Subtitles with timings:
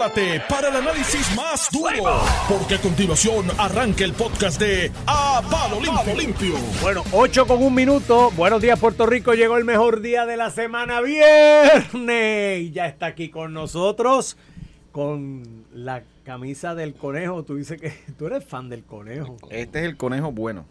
[0.00, 5.78] prepárate para el análisis más duro, porque a continuación arranca el podcast de A Palo
[5.80, 6.14] Limpio.
[6.16, 6.54] Limpio.
[6.80, 8.30] Bueno, 8 con un minuto.
[8.34, 9.34] Buenos días, Puerto Rico.
[9.34, 12.60] Llegó el mejor día de la semana, viernes.
[12.62, 14.38] Y ya está aquí con nosotros
[14.90, 17.42] con la camisa del conejo.
[17.42, 19.36] Tú dices que tú eres fan del conejo.
[19.50, 20.64] Este es el conejo bueno.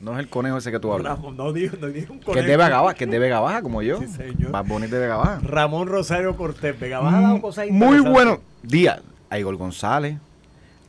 [0.00, 1.16] No es el conejo ese que tú hablas.
[1.16, 2.40] Ramón, no digo, no digo un Que conejo.
[2.42, 3.98] es de Vega Baja, que es de Vega Baja, como yo.
[4.00, 4.50] Sí, señor.
[4.50, 5.40] Más bonito de Vega Baja.
[5.42, 6.78] Ramón Rosario Cortés.
[6.78, 8.44] Vega Baja ha dado cosas Muy interesantes.
[8.68, 9.00] Días
[9.30, 10.16] a Igor González,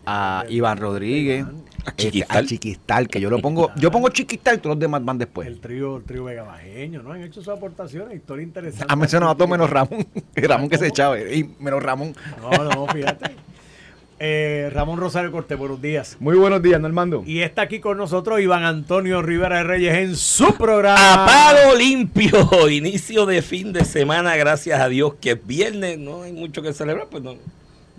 [0.06, 1.46] a Iván Rodríguez,
[1.86, 2.38] A este, Chiquistal.
[2.38, 5.48] a Chiquistal, que yo lo pongo, yo pongo Chiquistal y todos los demás van después.
[5.48, 7.12] El trío, el trío vegabajeño, ¿no?
[7.14, 8.86] Han hecho sus aportaciones, historia interesante.
[8.88, 10.08] Ha mencionado a todos menos Ramón.
[10.36, 11.20] Ramón que se echaba.
[11.20, 12.16] Y menos Ramón.
[12.42, 13.36] No, no, fíjate.
[14.22, 16.18] Eh, Ramón Rosario Cortés, buenos días.
[16.20, 17.24] Muy buenos días, Normando.
[17.26, 21.24] Y está aquí con nosotros Iván Antonio Rivera de Reyes en su programa.
[21.24, 26.24] A palo limpio, inicio de fin de semana, gracias a Dios que es viernes, no
[26.24, 27.36] hay mucho que celebrar, pues no,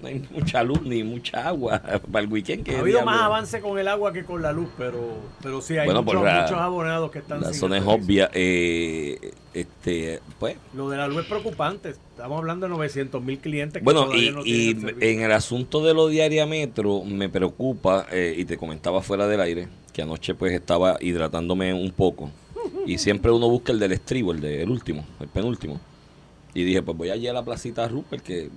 [0.01, 1.81] no hay mucha luz ni mucha agua
[2.13, 2.65] para el weekend.
[2.65, 5.01] Que Ha habido más avance con el agua que con la luz, pero,
[5.43, 8.05] pero sí hay Bueno, muchos, la- muchos abonados que están La sin zona es servicio.
[8.07, 11.91] obvia, eh, este, pues, Lo de la luz es preocupante.
[11.91, 15.83] Estamos hablando de 900 mil clientes que Bueno, y, no y el en el asunto
[15.85, 20.35] de lo diaria metro me preocupa, eh, y te comentaba fuera del aire, que anoche
[20.35, 22.31] pues estaba hidratándome un poco.
[22.87, 25.81] Y siempre uno busca el del estribo, el del último, el penúltimo.
[26.55, 28.49] Y dije, pues voy allí a la placita Rupert, que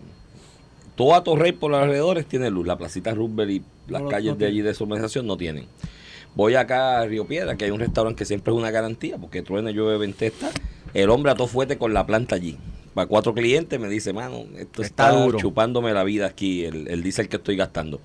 [0.95, 2.67] toda Torrey por los alrededores tiene luz.
[2.67, 5.66] La placita Rupert y las No, calles no de allí de su organización no tienen.
[6.36, 9.41] Voy acá a Río Piedra, que hay un restaurante que siempre es una garantía, porque
[9.44, 10.49] truene, llueve, ventesta.
[10.94, 12.58] El hombre a todo fuerte con la planta allí.
[12.94, 15.38] Para cuatro clientes me dice, mano, esto Está está, duro.
[15.39, 17.99] chupándome la vida aquí, el, el diésel que estoy gastando.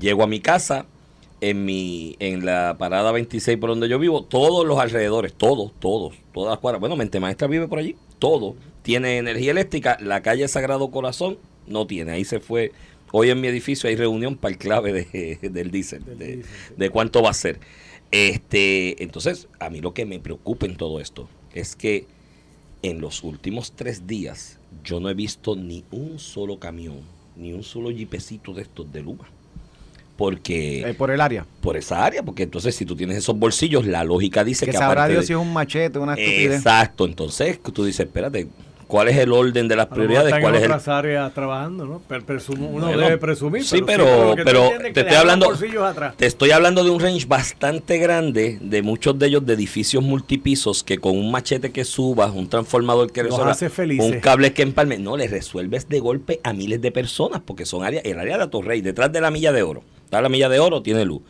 [0.00, 0.86] Llego a mi casa,
[1.40, 6.14] en mi en la parada 26 por donde yo vivo, todos los alrededores, todos, todos,
[6.34, 6.80] todas las cuadras.
[6.80, 8.54] Bueno, Mente Maestra vive por allí, todo.
[8.82, 11.38] Tiene energía eléctrica, la calle Sagrado Corazón
[11.70, 12.12] no tiene.
[12.12, 12.72] Ahí se fue.
[13.12, 16.44] Hoy en mi edificio hay reunión para el clave de- del diésel, Del de, diésel,
[16.68, 16.74] sí.
[16.76, 17.58] de cuánto va a ser.
[18.10, 22.06] Este, entonces, a mí lo que me preocupa en todo esto es que
[22.82, 27.00] en los últimos tres días yo no he visto ni un solo camión,
[27.36, 29.28] ni un solo jipecito de estos de Luma.
[30.16, 31.46] Porque Eh, por el área.
[31.62, 34.78] por esa área, porque entonces si tú tienes esos bolsillos, la lógica dice Que que,
[34.78, 36.56] sabrá Dios de- si es un machete, una estupidez.
[36.58, 38.48] Exacto, entonces tú dices, espérate,
[38.90, 40.32] ¿cuál es el orden de las prioridades?
[40.40, 42.02] ¿Cuál en es el otras áreas trabajando, ¿no?
[42.26, 43.64] Presumo- uno Bueno, debe presumir.
[43.64, 45.52] Sí, pero, pero te estoy hablando,
[46.16, 50.82] te estoy hablando de un range bastante grande, de muchos de ellos de edificios multipisos
[50.84, 53.56] que con un machete que subas, un transformador que resuelva,
[54.00, 57.84] un cable que empalme, no, le resuelves de golpe a miles de personas porque son
[57.84, 60.58] áreas, el área de Torrey, detrás de la milla de oro, está la milla de
[60.58, 61.22] oro, tiene luz.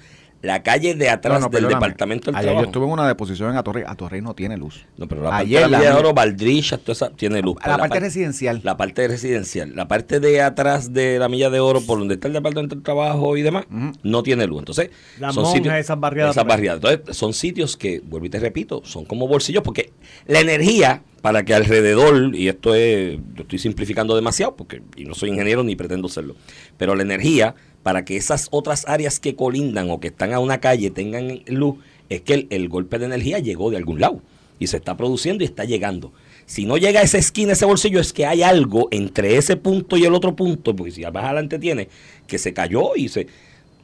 [0.43, 2.67] La calle de atrás No, no, del departamento del Ayer yo trabajo.
[2.71, 3.85] estuve en una deposición en Atorrey.
[3.87, 4.87] Atorrey no tiene luz.
[4.97, 7.43] No, pero la parte Ayer de la la milla de oro, Valdrillas, toda esa, tiene
[7.43, 7.57] luz.
[7.67, 8.61] la parte par- residencial.
[8.65, 12.29] La parte residencial, la parte de atrás de la milla de oro, por donde está
[12.29, 13.67] el departamento del trabajo y demás,
[14.03, 14.61] no tiene luz.
[14.61, 16.57] Entonces, Las monjas, esas barriadas Esas por ahí.
[16.57, 16.77] barriadas.
[16.85, 19.93] Entonces, son sitios que, vuelvo y te repito, son como bolsillos, porque
[20.27, 25.13] la energía, para que alrededor, y esto es, yo estoy simplificando demasiado, porque y no
[25.15, 26.35] soy ingeniero ni pretendo serlo,
[26.79, 30.61] pero la energía, para que esas otras áreas que colindan o que están a una
[30.61, 31.77] calle tengan luz,
[32.09, 34.21] es que el, golpe de energía llegó de algún lado
[34.59, 36.13] y se está produciendo y está llegando.
[36.45, 39.97] Si no llega a esa esquina, ese bolsillo, es que hay algo entre ese punto
[39.97, 41.89] y el otro punto, porque si más adelante tiene,
[42.27, 43.27] que se cayó y se...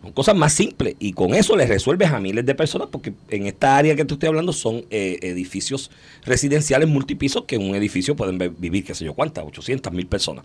[0.07, 3.49] Son cosas más simples y con eso le resuelves a miles de personas porque en
[3.49, 5.91] esta área que te estoy hablando son eh, edificios
[6.25, 10.45] residenciales multipisos que en un edificio pueden vivir, qué sé yo cuántas, 800 mil personas.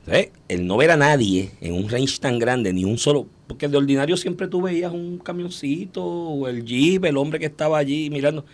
[0.00, 3.68] Entonces, el no ver a nadie en un range tan grande, ni un solo, porque
[3.68, 8.10] de ordinario siempre tú veías un camioncito o el jeep, el hombre que estaba allí
[8.10, 8.44] mirando.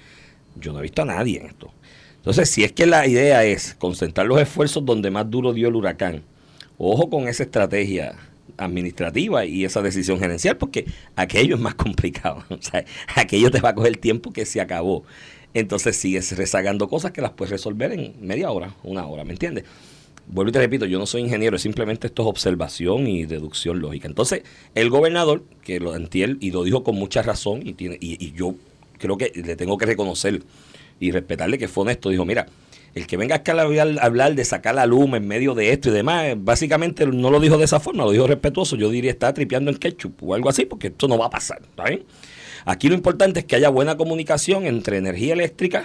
[0.60, 1.70] Yo no he visto a nadie en esto.
[2.16, 5.74] Entonces, si es que la idea es concentrar los esfuerzos donde más duro dio el
[5.74, 6.22] huracán,
[6.76, 8.14] ojo con esa estrategia
[8.56, 12.44] administrativa y esa decisión gerencial, porque aquello es más complicado.
[12.54, 12.84] O sea,
[13.14, 15.04] aquello te va a coger tiempo que se acabó.
[15.52, 19.64] Entonces sigues rezagando cosas que las puedes resolver en media hora, una hora, ¿me entiendes?
[20.26, 24.08] Vuelvo y te repito, yo no soy ingeniero, simplemente esto es observación y deducción lógica.
[24.08, 24.42] Entonces,
[24.74, 28.32] el gobernador, que lo entiende y lo dijo con mucha razón, y, tiene, y, y
[28.32, 28.54] yo
[28.98, 30.42] creo que le tengo que reconocer
[30.98, 32.46] y respetarle que fue honesto, dijo, mira,
[32.94, 35.72] el que venga acá a hablar, a hablar de sacar la luma en medio de
[35.72, 38.90] esto y demás, eh, básicamente no lo dijo de esa forma, lo dijo respetuoso, yo
[38.90, 41.84] diría está tripeando en ketchup o algo así, porque esto no va a pasar, ¿está
[41.84, 42.04] bien?
[42.64, 45.84] Aquí lo importante es que haya buena comunicación entre energía eléctrica,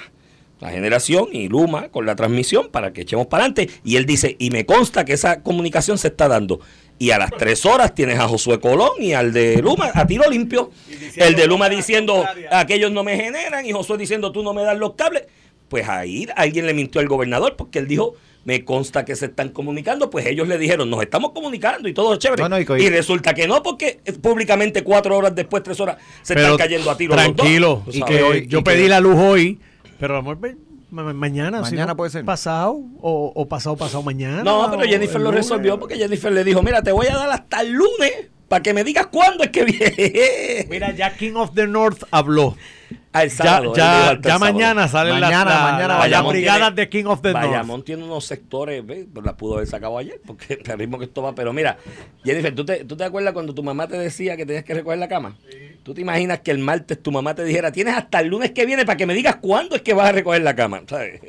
[0.59, 3.69] la generación y Luma con la transmisión para que echemos para adelante.
[3.83, 6.59] Y él dice, y me consta que esa comunicación se está dando.
[6.97, 10.29] Y a las tres horas tienes a Josué Colón y al de Luma a tiro
[10.29, 10.71] limpio.
[11.15, 14.77] El de Luma diciendo, aquellos no me generan y Josué diciendo, tú no me das
[14.77, 15.23] los cables.
[15.69, 19.49] Pues ahí alguien le mintió al gobernador porque él dijo, me consta que se están
[19.49, 22.41] comunicando, pues ellos le dijeron, nos estamos comunicando y todo es chévere.
[22.41, 26.57] No, no, y resulta que no, porque públicamente cuatro horas después, tres horas, se están
[26.57, 27.15] cayendo a tiro.
[27.15, 27.83] los dos, Tranquilo.
[27.91, 29.59] y que hoy- yo y pedí que- la luz hoy,
[29.99, 30.39] pero a lo mejor
[30.89, 31.57] ma- ma- mañana.
[31.65, 32.25] si Mañana no, puede ser.
[32.25, 34.41] Pasado o, o pasado, pasado mañana.
[34.43, 37.61] No, pero Jennifer lo resolvió porque Jennifer le dijo, mira, te voy a dar hasta
[37.61, 38.11] el lunes
[38.47, 40.65] para que me digas cuándo es que viene.
[40.71, 42.55] Mira, ya King of the North habló.
[43.19, 46.75] Ah, el Ya, sábado, ya, el mañana salen las, Mañana, la- mañana, las brigadas tiene-
[46.81, 47.45] de King of the North.
[47.45, 49.05] Bayamón tiene unos sectores, ¿ves?
[49.13, 51.33] Pues la pudo haber sacado ayer, porque el ritmo que esto va.
[51.35, 51.77] Pero mira,
[52.23, 54.97] Jennifer, ¿tú te, ¿tú te acuerdas cuando tu mamá te decía que tenías que recoger
[54.99, 55.35] la cama?
[55.83, 58.65] ¿Tú te imaginas que el martes tu mamá te dijera, tienes hasta el lunes que
[58.65, 60.81] viene para que me digas cuándo es que vas a recoger la cama?
[60.87, 61.21] ¿Sabes?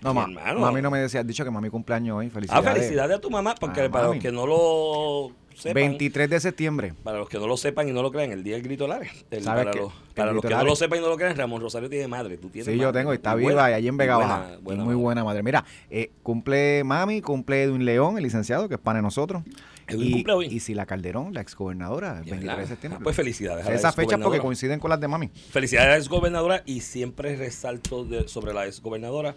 [0.00, 0.60] No, ma, hermano.
[0.60, 2.72] mami no me decía, has dicho que mami cumpleaños hoy, Ah, felicidades.
[2.72, 4.16] felicidades a tu mamá, porque Ah, para mami.
[4.16, 6.94] los que no lo sepan, 23 de septiembre.
[7.02, 9.10] para los que no lo sepan y no lo crean, el día del grito Lares.
[9.30, 11.60] El- ¿Sabes para los, para los que no lo sepan y no lo crean, Ramón
[11.60, 12.36] Rosario tiene madre.
[12.38, 14.50] Tú tienes Sí, yo tengo, está Y viva buena, y allí en y Vega Baja.
[14.58, 15.02] Y buena muy madre.
[15.02, 15.42] buena madre.
[15.42, 19.42] Mira, eh, cumple mami, cumple Edwin León, el licenciado, que es pana de nosotros.
[19.86, 20.46] Edwin y, cumple hoy.
[20.46, 22.98] y Sila Calderón, la exgobernadora, el Y 23 de septiembre.
[23.00, 25.28] Ah, pues felicidades a la Esas fechas porque coinciden con las de mami.
[25.28, 29.34] Felicidades a la exgobernadora y siempre resalto de- sobre la exgobernadora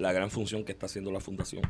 [0.00, 1.62] la gran función que está haciendo la fundación.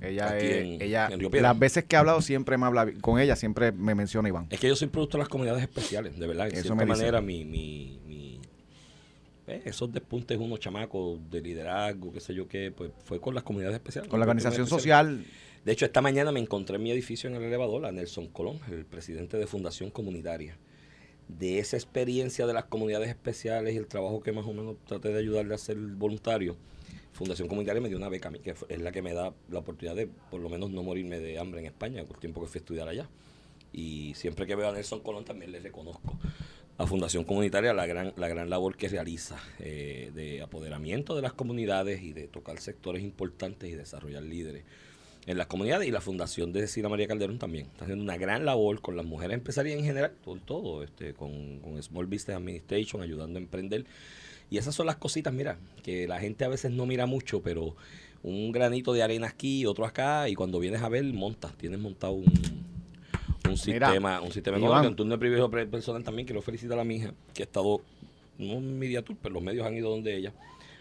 [0.00, 3.20] Ella, es- en- ella en Río las veces que he hablado siempre me habla con
[3.20, 4.46] ella, siempre me menciona Iván.
[4.50, 6.48] Es que yo soy producto de las comunidades especiales, de verdad.
[6.48, 8.40] Eso cierta me manera, mi, mi, mi-
[9.46, 13.44] eh, esos despuntes unos chamacos de liderazgo, qué sé yo qué, pues fue con las
[13.44, 14.10] comunidades especiales.
[14.10, 15.24] Con la organización social,
[15.64, 18.58] De hecho, esta mañana me encontré en mi edificio en el elevador a Nelson Colón,
[18.70, 20.58] el presidente de Fundación Comunitaria.
[21.28, 25.08] De esa experiencia de las comunidades especiales y el trabajo que más o menos traté
[25.08, 26.54] de ayudarle a hacer voluntario,
[27.14, 30.08] Fundación Comunitaria me dio una beca que es la que me da la oportunidad de
[30.08, 32.60] por lo menos no morirme de hambre en España, por el tiempo que fui a
[32.60, 33.08] estudiar allá.
[33.72, 36.18] Y siempre que veo a Nelson Colón también le reconozco
[36.76, 41.32] a Fundación Comunitaria la gran, la gran labor que realiza eh, de apoderamiento de las
[41.32, 44.64] comunidades y de tocar sectores importantes y desarrollar líderes
[45.26, 48.44] en las comunidades y la fundación de Sila María Calderón también está haciendo una gran
[48.44, 53.02] labor con las mujeres empresarias en general, con todo, este, con, con Small Business Administration,
[53.02, 53.86] ayudando a emprender.
[54.50, 57.74] Y esas son las cositas, mira, que la gente a veces no mira mucho, pero
[58.22, 62.14] un granito de arena aquí, otro acá, y cuando vienes a ver, montas, tienes montado
[62.14, 64.88] un, un Mira, sistema, un sistema económico.
[64.88, 67.82] En turno de privilegio personal también quiero felicitar a mi hija, que ha estado,
[68.38, 70.32] no en media tour, pero los medios han ido donde ella,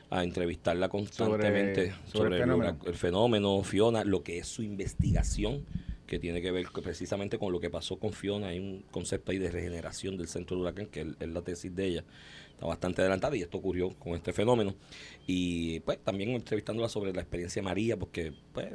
[0.09, 2.79] a entrevistarla constantemente sobre sobre, el el, fenómeno.
[2.85, 5.65] el fenómeno, Fiona, lo que es su investigación,
[6.07, 8.47] que tiene que ver precisamente con lo que pasó con Fiona.
[8.47, 11.75] Hay un concepto ahí de regeneración del centro del huracán, que es, es la tesis
[11.75, 12.03] de ella.
[12.63, 14.73] Está bastante adelantada y esto ocurrió con este fenómeno.
[15.27, 18.67] Y pues también entrevistándola sobre la experiencia de María, porque pues,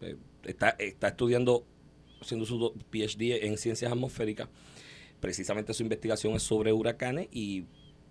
[0.00, 1.66] eh, está, está estudiando,
[2.22, 4.48] haciendo su PhD en ciencias atmosféricas.
[5.20, 7.66] Precisamente su investigación es sobre huracanes y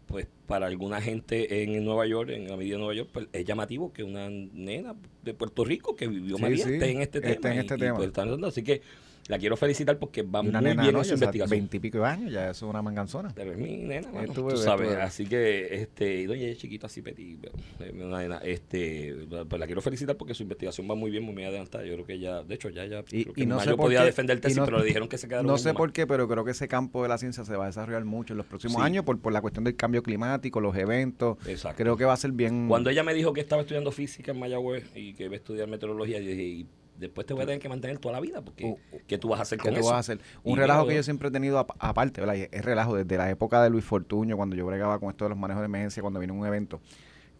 [0.06, 3.46] pues para alguna gente en Nueva York, en la medida de Nueva York, pues es
[3.46, 7.20] llamativo que una nena de Puerto Rico que vivió Sí, María sí, esté en este
[7.22, 7.50] tema.
[7.50, 7.96] en y- este y, tema.
[7.96, 8.84] pues, está dando- así que
[9.28, 11.50] la quiero felicitar porque va muy bien en su Ya investigación.
[11.50, 13.32] Veintipico de años, ya eso es una manganzona.
[13.34, 14.90] Pero es mi nena, mano, tú bebé, sabes.
[14.90, 15.02] bebé.
[15.02, 17.48] Así que, este, y doña es chiquita así, petit,
[17.94, 19.16] una nena, este,
[19.50, 21.84] pues la quiero felicitar porque su investigación va muy bien, muy adelantada.
[21.86, 23.78] Yo creo que ella, de hecho, ya, ya, Y- creo que y no sé por
[23.88, 26.06] podía qué- defender tesis, no- pero le dijeron que se quedaron No sé por qué,
[26.06, 28.46] pero creo que ese campo de la ciencia se va a desarrollar mucho en los
[28.46, 28.82] próximos Sí.
[28.84, 31.38] años por, por la cuestión del cambio climático, los eventos.
[31.48, 31.82] Exacto.
[31.82, 32.68] Creo que va a ser bien...
[32.68, 35.68] Cuando ella me dijo que estaba estudiando física en Mayagüez y que iba a estudiar
[35.68, 38.64] meteorología, yo dije, y después te voy a tener que mantener toda la vida, porque
[38.66, 38.78] Uh,
[39.08, 39.86] ¿qué tú vas a hacer ¿Qué con eso?
[39.90, 40.20] vas a hacer?
[40.44, 43.62] Un Y relajo que yo siempre he tenido ap- aparte, Es relajo desde la época
[43.64, 46.34] de Luis Fortuño, cuando yo bregaba con esto de los manejos de emergencia, cuando vino
[46.34, 46.82] un evento,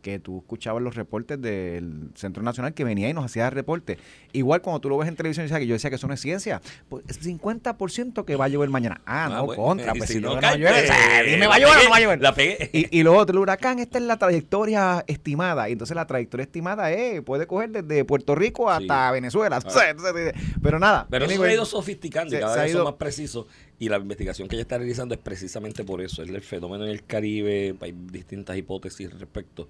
[0.06, 3.98] que tú escuchabas los reportes del Centro Nacional que venía y nos hacía reportes.
[4.34, 6.22] Igual cuando tú lo ves en televisión, decía que yo decía que eso no es
[6.22, 6.62] ciencia.
[6.90, 9.02] Pues es 50% que va a llover mañana.
[9.08, 9.92] Ah, no, bueno, contra.
[9.96, 11.84] y Pues si no no, cae, llueve, pues, o sea, dime, ¿va a llover o
[11.86, 12.22] no va a llover?
[12.22, 12.70] la pegué.
[12.72, 15.68] Y, y lo otro, el huracán, esta es la trayectoria estimada.
[15.70, 19.58] Y entonces la trayectoria estimada es, puede coger desde Puerto Rico hasta Venezuela.
[19.66, 21.08] Entonces, Pero nada.
[21.10, 23.48] Pero eso se ha ido sofisticando y cada vez ido- son más precisos.
[23.78, 26.24] Y la investigación que ella está realizando es precisamente por eso.
[26.24, 27.76] Es el fenómeno en el Caribe.
[27.82, 29.68] Hay distintas hipótesis respecto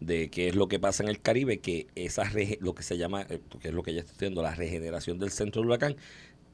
[0.00, 2.24] de qué es lo que pasa en el Caribe, que esa
[2.60, 5.30] lo que se llama, eh, que es lo que ella está estudiando, la regeneración del
[5.30, 5.96] centro del huracán,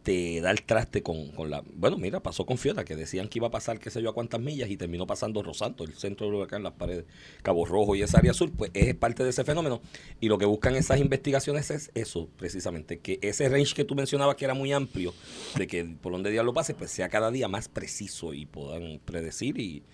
[0.02, 1.62] te da el traste con, con la...
[1.74, 4.14] Bueno, mira, pasó con Fiona, que decían que iba a pasar qué sé yo a
[4.14, 7.04] cuántas millas y terminó pasando Rosanto, el centro del huracán, las paredes,
[7.42, 9.80] Cabo Rojo y esa área sur, pues es parte de ese fenómeno.
[10.20, 14.36] Y lo que buscan esas investigaciones es eso, precisamente, que ese range que tú mencionabas
[14.36, 15.14] que era muy amplio,
[15.56, 19.58] de que por donde diablo pase, pues sea cada día más preciso y puedan predecir
[19.58, 19.84] y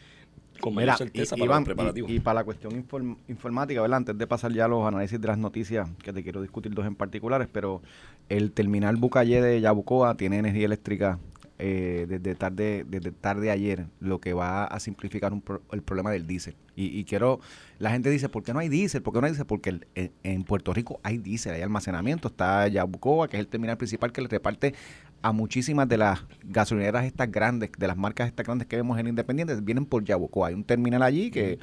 [0.61, 2.11] con mayor Mira, certeza y- para Iván, los preparativos.
[2.11, 3.99] Y, y para la cuestión inform- informática, ¿verdad?
[3.99, 6.87] Antes de pasar ya a los análisis de las noticias, que te quiero discutir dos
[6.87, 7.83] en particulares, pero
[8.29, 11.19] el terminal Bucayé de Yabucoa tiene energía eléctrica
[11.61, 16.13] eh, desde tarde desde tarde ayer lo que va a simplificar un pro- el problema
[16.13, 16.55] del diésel.
[16.77, 17.41] Y, y quiero,
[17.81, 19.03] la gente dice, ¿por qué no hay diésel?
[19.03, 19.47] ¿Por qué no hay diésel?
[19.47, 23.49] Porque el- en, en Puerto Rico hay diésel, hay almacenamiento, está Yabucoa, que es el
[23.49, 24.73] terminal principal que le reparte
[25.23, 29.09] a muchísimas de las gasolineras estas grandes, de las marcas estas grandes que vemos en
[29.09, 30.49] Independiente, vienen por Yabucoa.
[30.49, 31.59] Hay un terminal allí que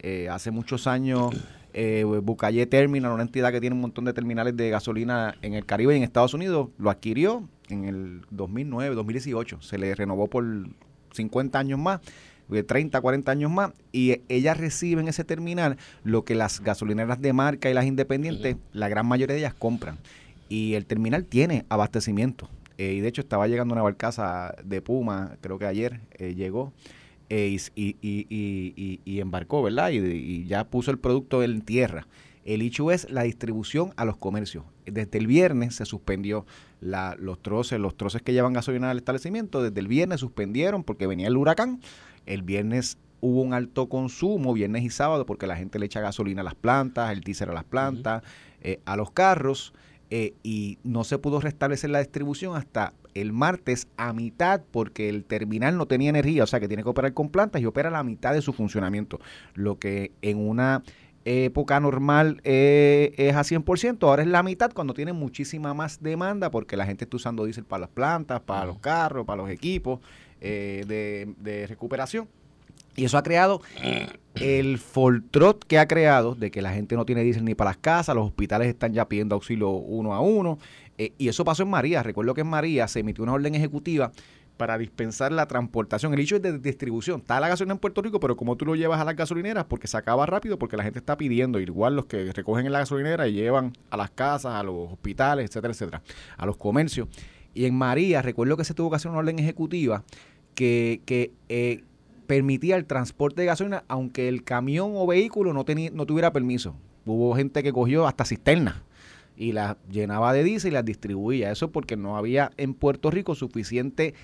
[0.00, 1.34] eh, hace muchos años
[1.74, 5.66] eh, Bucalle Terminal, una entidad que tiene un montón de terminales de gasolina en el
[5.66, 9.62] Caribe y en Estados Unidos, lo adquirió en el 2009, 2018.
[9.62, 10.44] Se le renovó por
[11.12, 12.00] 50 años más,
[12.48, 17.32] de 30, 40 años más, y ellas reciben ese terminal lo que las gasolineras de
[17.32, 19.98] marca y las independientes, la gran mayoría de ellas compran.
[20.48, 22.48] Y el terminal tiene abastecimiento.
[22.78, 26.72] Eh, y de hecho estaba llegando una barcaza de Puma, creo que ayer eh, llegó,
[27.28, 29.90] eh, y, y- y- y- embarcó, ¿verdad?
[29.90, 32.06] Y, ya puso el producto en tierra.
[32.44, 34.64] El hecho es la distribución a los comercios.
[34.86, 36.46] Desde el viernes se suspendió
[36.80, 39.62] la- los troces, los troces que llevan gasolina al establecimiento.
[39.62, 41.80] Desde el viernes suspendieron porque venía el huracán.
[42.24, 46.40] El viernes hubo un alto consumo, viernes y sábado, porque la gente le echa gasolina
[46.40, 48.22] a las plantas, el diésel a las plantas,
[48.86, 49.74] a los carros,
[50.10, 55.24] eh, y no se pudo restablecer la distribución hasta el martes a mitad, porque el
[55.24, 58.02] terminal no tenía energía, o sea que tiene que operar con plantas y opera la
[58.02, 59.20] mitad de su funcionamiento,
[59.54, 60.82] lo que en una
[61.24, 66.50] época normal eh, es a 100%, ahora es la mitad cuando tiene muchísima más demanda
[66.50, 70.00] porque la gente está usando diésel para las plantas, para los carros, para los equipos
[70.40, 72.28] eh, de, de recuperación.
[72.98, 73.62] Y eso ha creado
[74.34, 77.76] el foltrot que ha creado de que la gente no tiene diésel ni para las
[77.76, 80.58] casas, los hospitales están ya pidiendo auxilio uno a uno.
[80.98, 82.02] eh, y eso pasó en María.
[82.02, 84.10] Recuerdo que en María se emitió una orden ejecutiva
[84.56, 86.12] para dispensar la transportación.
[86.12, 87.20] El hecho es de distribución.
[87.20, 89.86] Está la gasolina en Puerto Rico, pero como tú lo llevas a las gasolineras, porque
[89.86, 93.28] se acaba rápido, porque la gente está pidiendo, igual los que recogen en la gasolinera
[93.28, 96.02] y llevan a las casas, a los hospitales, etcétera, etcétera,
[96.36, 97.06] a los comercios.
[97.54, 100.02] Y en María, recuerdo que se tuvo que hacer una orden ejecutiva
[100.56, 101.84] que, que eh,
[102.28, 106.76] permitía el transporte de gasolina, aunque el camión o vehículo no, tenía, no tuviera permiso.
[107.06, 108.76] Hubo gente que cogió hasta cisternas
[109.36, 111.50] y las llenaba de diésel y las distribuía.
[111.50, 114.14] Eso porque no había en Puerto Rico suficiente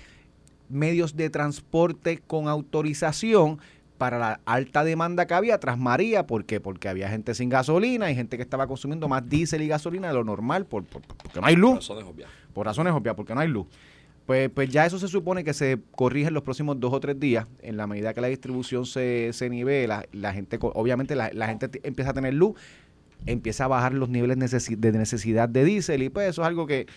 [0.69, 3.59] medios de transporte con autorización
[3.97, 6.27] para la alta demanda que había tras María.
[6.27, 6.59] ¿Por qué?
[6.59, 10.13] Porque había gente sin gasolina y gente que estaba consumiendo más diésel y gasolina de
[10.13, 11.75] lo normal por, por- porque no hay luz.
[11.75, 12.29] Razones obvias.
[12.53, 13.67] Por razones obvias, porque no hay luz.
[14.25, 17.19] Pues, pues ya eso se supone que se corrige en los próximos dos o tres
[17.19, 21.47] días, en la medida que la distribución se, se nivela, la gente, obviamente la, la
[21.47, 22.55] gente empieza a tener luz,
[23.27, 26.87] empieza a bajar los niveles de necesidad de diésel y pues eso es algo que,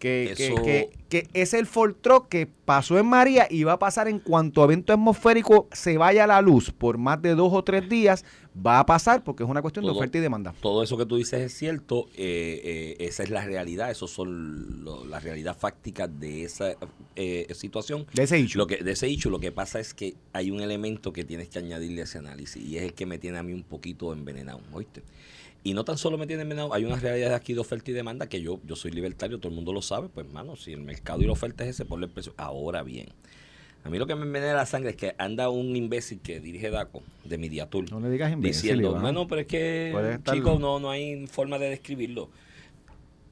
[0.00, 3.78] que, que- Eso- que- que es el Fortro que pasó en María y va a
[3.80, 7.62] pasar en cuanto evento atmosférico se vaya a la luz por más de dos o
[7.64, 8.24] tres días,
[8.64, 10.54] va a pasar porque es una cuestión de oferta y demanda.
[10.60, 14.84] Todo eso que tú dices es cierto, eh, eh, esa es la realidad, esos son
[14.84, 16.74] lo- la realidad fáctica de esa
[17.16, 18.06] eh, situación.
[18.14, 18.56] De ese issue.
[18.58, 21.48] Lo que, de ese hecho, lo que pasa es que hay un elemento que tienes
[21.48, 24.12] que añadirle a ese análisis y es el que me tiene a mí un poquito
[24.12, 25.02] envenenado, ¿oíste?
[25.62, 28.28] Y no tan solo me tiene envenenado, hay una realidad aquí de oferta y demanda
[28.28, 31.20] que yo, yo soy libertario, todo el mundo lo sabe, pues mano, si el mercado
[31.20, 32.32] y la oferta es ese, ponle el precio.
[32.38, 33.08] Ahora bien,
[33.84, 36.70] a mí lo que me envenena la sangre es que anda un imbécil que dirige
[36.70, 40.90] DACO de Mediatur No le digas imbécil, diciendo, bueno, pero es que, chicos, no, no
[40.90, 42.30] hay forma de describirlo.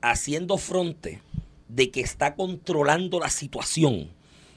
[0.00, 1.22] Haciendo fronte
[1.68, 4.08] de que está controlando la situación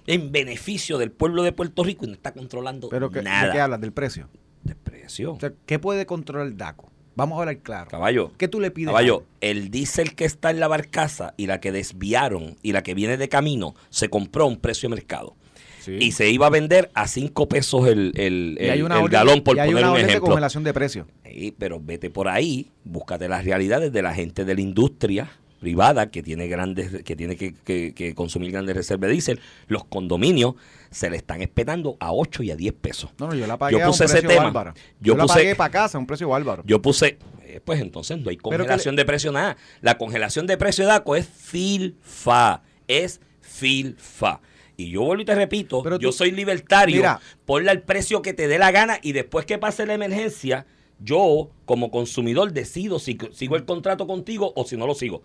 [0.08, 3.52] en beneficio del pueblo de Puerto Rico y no está controlando Pero que, ¿de nada.
[3.52, 3.82] qué hablas?
[3.82, 4.30] ¿Del precio?
[4.64, 5.34] De precio.
[5.34, 6.91] O sea, ¿qué puede controlar DACO?
[7.16, 7.90] Vamos a hablar claro.
[7.92, 8.32] Caballo.
[8.38, 8.88] ¿Qué tú le pides?
[8.88, 12.94] Caballo, el diésel que está en la barcaza y la que desviaron y la que
[12.94, 15.36] viene de camino se compró a un precio de mercado.
[15.82, 15.98] Sí.
[16.00, 19.42] Y se iba a vender a 5 pesos el, el, el- una el orden- galón,
[19.42, 20.28] por y hay poner una un orden de ejemplo.
[20.30, 21.08] congelación de precios.
[21.26, 26.10] Sí, pero vete por ahí, búscate las realidades de la gente de la industria privada
[26.10, 30.56] que tiene grandes que tiene que, que- que consumir grandes reservas de diésel, los condominios
[30.90, 33.12] se le están espetando a 8 y a 10 pesos.
[33.20, 34.44] No, no, yo la pagué Yo a un puse ese precio tema.
[34.46, 34.74] bárbaro.
[35.00, 36.64] Yo Yo, la puse- pagué para casa, a un precio bárbaro.
[36.66, 39.56] Yo puse, eh, pues entonces no hay congelación de precio nada.
[39.82, 44.42] La congelación de precio de DACO es FILFA, es FILFA.
[44.78, 47.20] Y yo vuelvo y te repito, Pero yo tú- soy libertario, Mira.
[47.46, 50.66] ponle al precio que te dé la gana y después que pase la emergencia,
[51.00, 55.24] yo como consumidor decido si sigo el contrato contigo o si no lo sigo.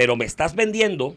[0.00, 1.14] Pero me estás vendiendo,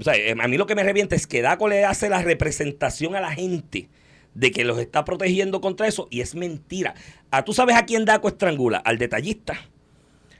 [0.00, 2.22] o sea, eh, a mí lo que me revienta es que DACO le hace la
[2.22, 3.88] representación a la gente
[4.34, 6.94] de que los está protegiendo contra eso y es mentira.
[7.30, 8.78] Ah, ¿Tú sabes a quién DACO estrangula?
[8.78, 9.54] Al detallista.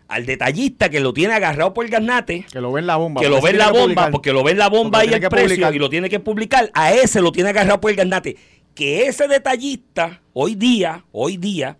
[0.09, 3.21] Al detallista que lo tiene agarrado por el garnate Que lo ve en la bomba.
[3.21, 4.11] que lo porque ve en tiene la bomba, publicar.
[4.11, 5.75] porque lo ve en la bomba Porque y el precio publicar.
[5.77, 8.37] y lo tiene que publicar, a ese lo tiene agarrado por el gandate.
[8.75, 11.77] Que ese detallista, hoy día, hoy día,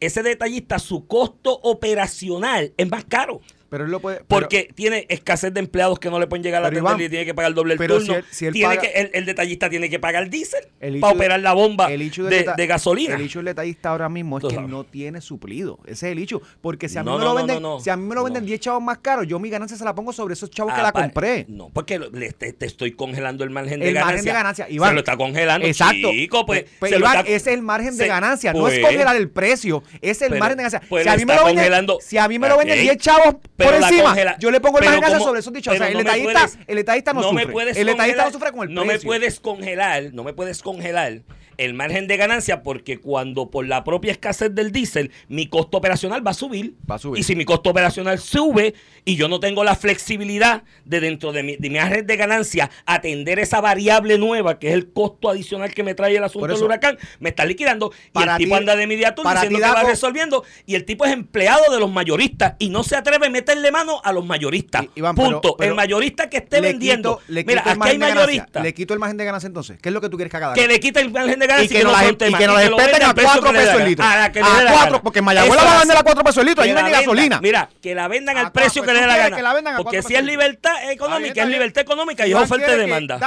[0.00, 3.42] ese detallista, su costo operacional es más caro.
[3.70, 4.16] Pero él lo puede.
[4.18, 7.24] pero- Porque tiene escasez de empleados que no le pueden llegar a la y tiene
[7.24, 8.12] que pagar el doble el pero turno.
[8.14, 10.98] si él- si él tiene paga- que, el, el detallista tiene que pagar diésel el
[11.00, 13.14] para operar la bomba el de, gasolina.
[13.14, 14.68] El hecho del detallista ahora mismo es Tú que sabes.
[14.70, 15.78] no tiene suplido.
[15.84, 16.42] Ese es el hecho.
[16.60, 18.24] Porque si a mí No, me lo no, venden, no, si a mí me lo
[18.24, 18.46] venden No.
[18.48, 20.84] 10 chavos más caros, yo mi ganancia se la pongo sobre esos chavos que Ah,
[20.84, 21.46] la pa- compré.
[21.48, 24.10] No, porque le- te, te estoy congelando el margen de El ganancia.
[24.16, 24.88] margen de ganancia, Iván.
[24.90, 26.10] Se lo está congelando, Exacto.
[26.10, 26.64] chico, pues.
[26.80, 28.52] Pues, Iván, está- ese es el margen de se- ganancia.
[28.52, 30.82] no pues, es congelar el precio, es el margen de ganancia.
[30.88, 32.82] pues si, a mí me lo venden, congelando- si a mí me lo venden Ok.
[32.82, 35.74] 10 chavos Pero por encima, congela- yo le pongo el margen como- sobre esos dichos.
[35.74, 37.46] O sea, el no detallista, puedes- el detallista no, sufre.
[37.48, 39.06] puedes el detallista no sufre con el No me precio.
[39.08, 41.20] puedes congelar, no me puedes congelar
[41.64, 46.26] el margen de ganancia porque cuando por la propia escasez del diésel mi costo operacional
[46.26, 46.74] va a subir.
[46.90, 47.20] Va a subir.
[47.20, 48.74] Y si mi costo operacional sube
[49.04, 52.70] y yo no tengo la flexibilidad de dentro de mi, de mi margen de ganancia
[52.86, 56.62] atender esa variable nueva que es el costo adicional que me trae el asunto del
[56.64, 59.82] huracán, me está liquidando y el tipo ti- anda de mediatur diciendo ti, que va
[59.84, 63.70] resolviendo y el tipo es empleado de los mayoristas y no se atreve a meterle
[63.70, 64.84] mano a los mayoristas.
[64.84, 65.56] I- Iván, pero- Punto.
[65.58, 67.18] pero el mayorista que esté vendiendo.
[67.26, 68.14] quito- Mira, aquí hay ganancia.
[68.14, 69.78] mayoristas Le quito el margen de ganancia entonces.
[69.80, 70.54] ¿Qué es lo que tú quieres que haga?
[70.54, 73.08] que le quita el margen de y que, no las, y que nos respeten a
[73.08, 74.04] al precio 4 que le dé pesos el litro.
[74.04, 75.02] A la que le dé A la 4, gana.
[75.02, 76.04] porque en Mayagüez la van a vender a así.
[76.04, 76.62] 4 pesos el litro.
[76.64, 77.40] Ahí no hay gasolina.
[77.40, 79.76] Mira, que la vendan al precio cuatro, que le dé la gana.
[79.76, 83.18] Porque cuatro si es libertad económica, es libertad económica y es oferta y demanda.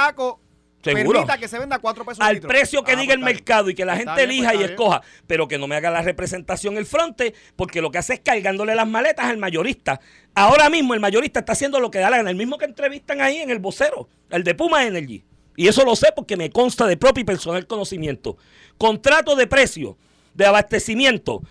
[0.84, 1.12] Seguro.
[1.20, 2.48] permita que se venda a 4 pesos el al litro.
[2.48, 3.34] precio que Ah, diga pues el bien.
[3.36, 5.90] mercado y que la gente bien, elija pues y escoja, pero que no me haga
[5.90, 9.98] la representación el fronte, porque lo que hace es cargándole las maletas al mayorista.
[10.34, 13.22] Ahora mismo el mayorista está haciendo lo que da la gana, el mismo que entrevistan
[13.22, 15.24] ahí en el vocero, el de Puma Energy.
[15.56, 18.36] Y eso lo sé porque me consta de propio y personal conocimiento.
[18.78, 19.96] Contrato de precio,
[20.34, 21.42] de abastecimiento.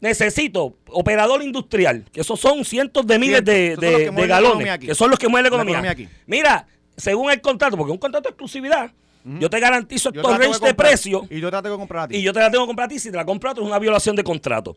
[0.00, 5.10] Necesito operador industrial, que esos son cientos de miles de, de- de galones, que son
[5.10, 5.90] los que mueven la La economía.
[6.26, 8.90] Mira, según el contrato, porque es un contrato de exclusividad,
[9.24, 12.02] yo te garantizo estos range de comprar, precio Y yo te la tengo que comprar
[12.04, 12.16] a ti.
[12.16, 12.98] y yo te la tengo que comprar a ti.
[12.98, 14.76] Si te la compro a otro, es una violación de contrato.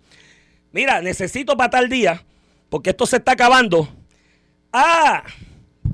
[0.71, 2.23] Mira, necesito para tal día,
[2.69, 3.89] porque esto se está acabando.
[4.71, 5.23] Ah,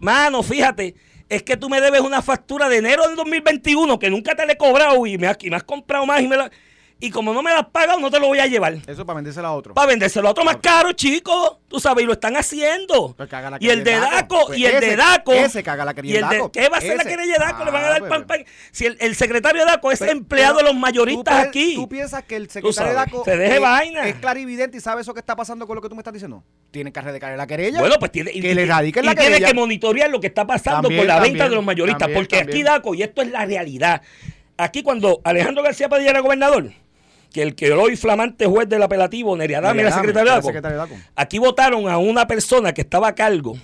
[0.02, 0.96] mano, fíjate,
[1.32, 4.52] es que tú me debes una factura de enero del 2021 que nunca te la
[4.54, 6.52] he cobrado y me has comprado más y me la-
[7.04, 8.78] Y como no me la has pagado, no te lo voy a llevar.
[8.86, 9.74] Eso para vendérsela a otro.
[9.74, 11.60] Para vendérselo a otro más caro, chico.
[11.68, 13.16] Tú sabes, y lo están haciendo.
[13.18, 15.34] Pues la y el de Daco, Pues y el de Daco.
[15.34, 16.52] ese haga la y querella el de, Daco.
[16.52, 17.66] ¿Qué va a hacer la querella de Daco?
[17.66, 18.44] Le van a Ah, dar pues, pan, pues.
[18.44, 18.48] pan.
[18.72, 21.74] Si el, el secretario de Daco es Pero- empleado de los mayoristas tú aquí.
[21.76, 24.08] ¿Tú piensas que el secretario de Daco se deje es, vaina.
[24.08, 26.44] es clarividente y sabe eso que está pasando con lo que tú me estás diciendo?
[26.70, 27.80] Tiene que radicar la querella.
[27.80, 31.00] Bueno, pues tiene, y- que le y- tiene que monitorear lo que está pasando También,
[31.02, 32.00] con la venta de los mayoristas.
[32.00, 32.62] también, porque aquí.
[32.62, 34.04] Daco, y esto es la realidad.
[34.58, 36.72] Aquí cuando Alejandro García Padilla era gobernador,
[37.34, 40.96] que el que hoy flamante juez del apelativo, Neriadame, era Neriadame, secretario de Daco.
[41.16, 43.58] Aquí votaron a una persona que estaba a cargo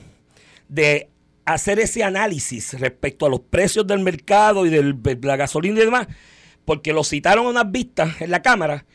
[0.69, 1.09] de
[1.45, 5.85] hacer ese análisis respecto a los precios del mercado y del- de la gasolina y
[5.85, 6.07] demás,
[6.65, 8.85] porque lo citaron a unas vistas en la Cámara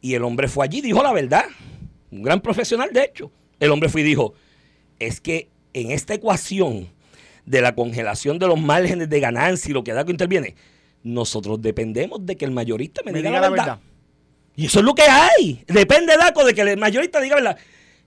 [0.00, 1.44] y el hombre fue allí y dijo la verdad.
[2.10, 3.30] Un gran profesional, de hecho.
[3.58, 4.32] El hombre fue y dijo,
[4.98, 6.88] es que en esta ecuación
[7.44, 10.54] de la congelación de los márgenes de ganancia y lo que DACO interviene,
[11.02, 13.66] nosotros dependemos de que el mayorista me, Me diga, diga la la verdad.
[13.66, 13.80] verdad.
[14.60, 15.64] Y eso es lo que hay.
[15.66, 17.56] Depende, Daco, de que el mayorista diga verdad.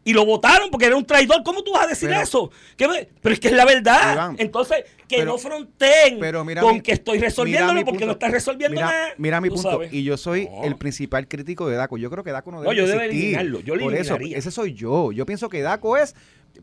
[0.06, 1.42] Y lo votaron porque era un traidor.
[1.44, 2.52] ¿Cómo tú vas a decir Pero- eso?
[2.78, 4.13] ¿Qué me- Pero es que es la verdad.
[4.13, 8.06] Iván, Entonces, que pero- no fronteen Pero mira con mi- que estoy resolviéndolo porque punto.
[8.08, 9.08] no estás resolviendo mira, nada.
[9.18, 9.72] Mira mi punto.
[9.72, 9.94] sabes.
[9.94, 10.63] Y yo soy No.
[10.66, 11.98] el principal crítico de Daco.
[11.98, 13.22] Yo creo que Daco no debe yo debo existir.
[13.30, 15.12] eliminarlo, yo lo Por eso, ese soy yo.
[15.12, 16.13] Yo pienso que Daco es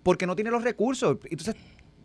[0.03, 1.16] porque no tiene los recursos.
[1.31, 1.57] Entonces,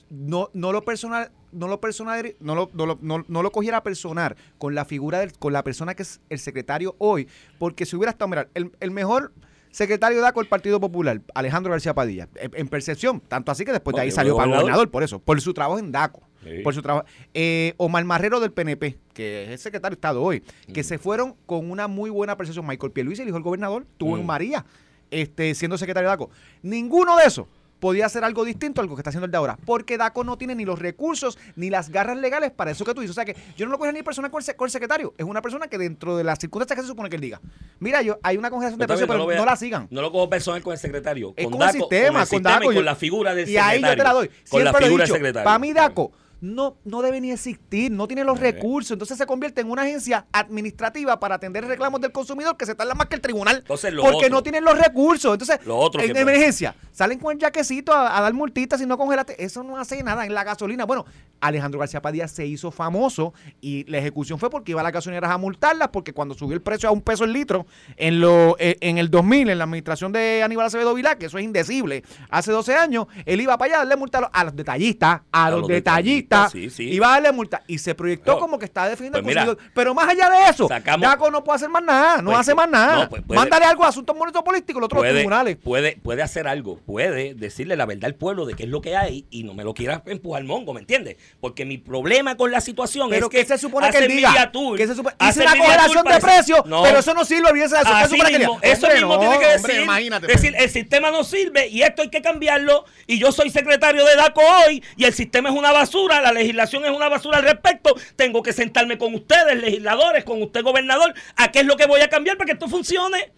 [0.09, 3.81] no, no lo personal, no lo personal, no lo, no lo, no- no lo cogiera
[3.83, 7.95] personal con la figura del, con la persona que es el secretario hoy, porque si
[7.95, 9.31] hubiera estado, mira, el, el mejor
[9.71, 13.71] secretario de DACO el Partido Popular, Alejandro García Padilla, en, en percepción, tanto así que
[13.73, 14.63] después de ahí salió para gobernador.
[14.63, 16.59] gobernador, por eso, por su trabajo en DACO, Sí.
[16.63, 17.07] por su trabajo.
[17.33, 21.35] Eh, Omar Marrero del PNP, que es el secretario de Estado hoy, que se fueron
[21.47, 22.67] con una muy buena percepción.
[22.67, 24.27] Michael Pierluisi, el hijo del gobernador, tuvo en Mm.
[24.27, 24.65] María,
[25.09, 26.29] este, siendo secretario de DACO.
[26.61, 27.47] Ninguno de esos
[27.79, 30.37] podía hacer algo distinto a algo que está haciendo el de ahora, porque DACO no
[30.37, 33.11] tiene ni los recursos ni las garras legales para eso que tú dices.
[33.11, 35.13] O sea que yo no lo cojo ni persona con el, se- con el secretario,
[35.17, 37.41] es una persona que dentro de las circunstancias que se supone que él diga,
[37.79, 39.87] mira, yo hay una congelación de Está precios, pero no, vea- la sigan.
[39.91, 41.33] No lo cojo personal con el secretario.
[41.35, 42.63] Es con con el sistema, con, el con Daco.
[42.63, 44.27] y yo- con la figura del Y ahí yo te la doy.
[44.49, 45.45] Con la Siempre lo he figura dicho, del secretario.
[45.45, 46.11] Para mí, Daco
[46.45, 48.41] no, no debe ni existir, no tiene los Eh.
[48.51, 48.91] recursos.
[48.91, 52.93] Entonces se convierte en una agencia administrativa para atender reclamos del consumidor que se tarda
[52.93, 53.57] más que el tribunal.
[53.57, 54.29] Entonces, lo porque otro.
[54.29, 55.33] no tienen los recursos.
[55.33, 58.97] Entonces, Lo otro en emergencia, salen con el jaquecito a, a dar multitas y no
[58.97, 59.43] congelaste.
[59.43, 60.85] Eso no hace nada en la gasolina.
[60.85, 61.05] Bueno,
[61.41, 65.31] Alejandro García Padilla se hizo famoso y la ejecución fue porque iba a las gasolineras
[65.31, 67.65] a multarlas porque cuando subió el precio a un peso el litro
[67.97, 71.37] en, lo, eh, en el 2000, en la administración de Aníbal Acevedo Vilá, que eso
[71.37, 75.21] es indecible, hace 12 años, él iba para allá a darle multa a los, detallistas,
[75.31, 76.83] a, los detallistas, multa, sí, sí.
[76.91, 77.63] iba a darle multa.
[77.67, 79.57] Y se proyectó Pero, como que está defendiendo pues al mira.
[79.73, 82.55] Pero más allá de eso, sacamos- DACO no puede hacer más nada, no Pues, hace
[82.55, 82.95] más nada.
[83.03, 85.57] no, pues puede- Mándale algo a asuntos monetos políticos, los otros puede, tribunales.
[85.57, 88.95] Puede, puede hacer algo, puede decirle la verdad al pueblo de qué es lo que
[88.95, 91.17] hay y no me lo quiera empujar mongo, ¿me entiendes?
[91.39, 94.51] Porque mi problema con la situación Pero es que ¿qué se supone que él diga?
[94.51, 95.15] tour, ¿Qué se supone?
[95.19, 96.83] hace Hice una tour de precios, No.
[96.83, 97.51] pero eso no sirve.
[97.53, 97.75] ¿Qué se
[98.09, 99.83] supone que mismo, eso Hombre, mismo no, tiene que hombre, decir.
[99.83, 100.27] imagínate.
[100.27, 102.85] decir, el sistema no sirve y esto hay que cambiarlo.
[103.07, 106.85] Y yo soy secretario de DACO hoy y el sistema es una basura, la legislación
[106.85, 107.95] es una basura al respecto.
[108.15, 112.01] Tengo que sentarme con ustedes, legisladores, con usted, gobernador, a qué es lo que voy
[112.01, 113.31] a cambiar para que esto funcione.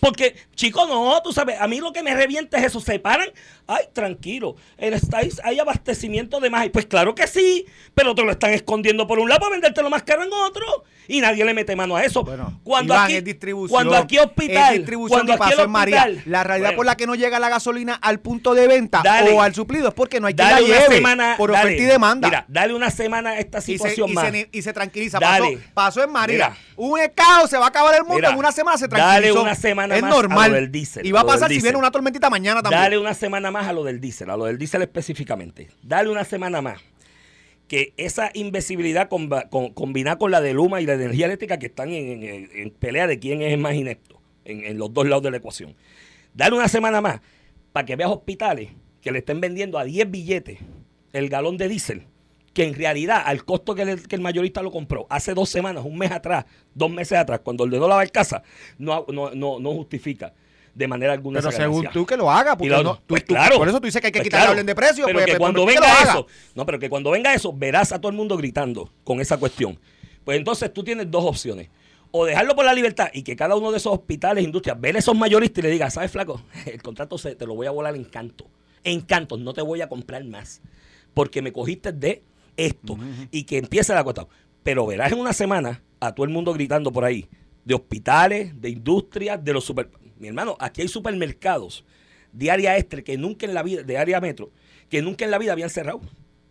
[0.00, 2.80] Porque, chicos, no, tú sabes, a mí lo que me revienta es eso.
[2.80, 3.28] Se paran,
[3.66, 6.68] ay, tranquilo, estáis, hay abastecimiento de más.
[6.70, 10.02] Pues claro que sí, pero te lo están escondiendo por un lado para vendértelo más
[10.02, 10.84] caro en otro.
[11.10, 12.22] Y nadie le mete mano a eso.
[12.22, 13.70] Bueno, cuando Iván, aquí, es distribución.
[13.74, 16.02] cuando aquí hospital, es distribución cuando aquí el en María.
[16.02, 19.00] hospital- La realidad Bueno, por la que no llega la gasolina al punto de venta
[19.02, 19.32] Dale.
[19.32, 21.82] o al suplido es porque no hay quien la una lleve semana, por dale, oferta
[21.82, 22.28] y demanda.
[22.28, 25.18] Mira, dale una semana a esta y se, situación y, se, y se tranquiliza.
[25.18, 26.50] Pasó, pasó en María.
[26.50, 26.56] Mira.
[26.76, 28.16] un caos, se va a acabar el mundo.
[28.16, 29.42] Mira, en una semana se dale tranquilizó.
[29.42, 30.50] una semana es más a normal.
[30.50, 32.82] lo del diésel, y va a pasar si viene una tormentita mañana también.
[32.82, 35.68] Dale una semana más a lo del diésel, a lo del diésel específicamente.
[35.82, 36.80] Dale una semana más.
[37.66, 41.58] Que esa invisibilidad comba- con- combinada con la de Luma y la de energía eléctrica
[41.58, 44.92] que están en, en- en pelea de quién es el más inepto en, en los
[44.94, 45.76] dos lados de la ecuación.
[46.32, 47.20] Dale una semana más
[47.72, 48.70] para que veas hospitales
[49.02, 50.58] que le estén vendiendo a 10 billetes
[51.12, 52.04] el galón de diésel,
[52.58, 55.84] que en realidad al costo que, le- que el mayorista lo compró hace dos semanas,
[55.86, 56.44] un mes atrás,
[56.74, 58.42] dos meses atrás, cuando ordenó la barcaza,
[58.78, 60.34] no, no, no, no justifica
[60.74, 61.90] de manera alguna Pero según ganancia.
[61.92, 63.58] tú que lo haga, porque Y la- no, tú- pues tú- claro.
[63.58, 64.52] por eso tú dices que hay que Pues quitarle claro.
[64.54, 65.04] orden de precio.
[65.06, 66.10] Pero pues, que pues, cuando que venga haga.
[66.10, 69.36] eso, no, pero que cuando venga eso, verás a todo el mundo gritando con esa
[69.36, 69.78] cuestión.
[70.24, 71.68] Pues entonces tú tienes dos opciones.
[72.10, 74.98] O dejarlo por la libertad y que cada uno de esos hospitales, industrias, ver a
[74.98, 76.42] esos mayoristas y le diga, ¿sabes, flaco?
[76.66, 78.46] El contrato se, te lo voy a volar en canto.
[78.82, 80.60] En canto, no te voy a comprar más.
[81.14, 82.22] Porque me cogiste de
[82.58, 82.98] esto.
[83.30, 84.28] Y que empiece la cuestión.
[84.62, 87.26] Pero verás en una semana a todo el mundo gritando por ahí.
[87.64, 89.88] De hospitales, de industrias, de los super...
[90.18, 91.84] Mi hermano, aquí hay supermercados
[92.32, 94.50] de área extra que nunca en la vida, de área metro,
[94.90, 96.00] que nunca en la vida habían cerrado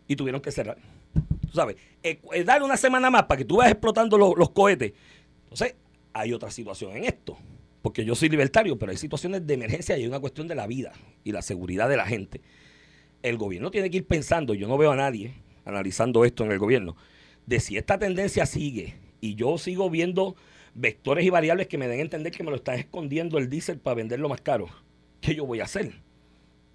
[0.07, 0.77] y tuvieron que cerrar.
[1.13, 4.51] Tú sabes, eh, eh, darle una semana más para que tú vayas explotando los, los
[4.51, 4.93] cohetes.
[5.43, 5.75] Entonces,
[6.13, 7.37] hay otra situación en esto.
[7.81, 10.65] Porque yo soy libertario, pero hay situaciones de emergencia y hay una cuestión de la
[10.65, 10.93] vida
[11.23, 12.41] y la seguridad de la gente.
[13.21, 15.33] El gobierno tiene que ir pensando, yo no veo a nadie
[15.67, 16.95] analizando esto en el gobierno,
[17.45, 20.35] de si esta tendencia sigue y yo sigo viendo
[20.73, 23.79] vectores y variables que me den a entender que me lo están escondiendo el diésel
[23.79, 24.67] para venderlo más caro.
[25.21, 26.06] ¿Qué yo voy a hacer?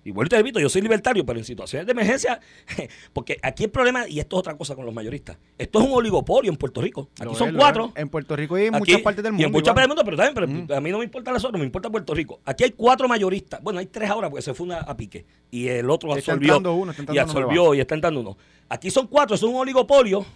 [0.04, 2.40] Y vuelvo y repito, yo soy libertario, pero en situaciones de emergencia,
[3.12, 5.92] porque aquí el problema, y esto es otra cosa con los mayoristas, esto es un
[5.92, 7.08] oligopolio en Puerto Rico.
[7.14, 7.92] Aquí Lo son es, cuatro.
[7.94, 9.42] En Puerto Rico y en Aquí- muchas partes del mundo.
[9.42, 11.44] Y en muchas partes del mundo, pero también, pero a mí no me importa las
[11.44, 12.40] otras, me importa Puerto Rico.
[12.44, 13.62] Aquí hay cuatro mayoristas.
[13.62, 15.24] Bueno, hay tres ahora porque se fue una a pique.
[15.50, 16.58] Y el otro Está absorbió.
[16.58, 18.36] uno, está y entrando uno absorbió y está entrando uno.
[18.68, 20.26] Aquí son cuatro, eso es un oligopolio.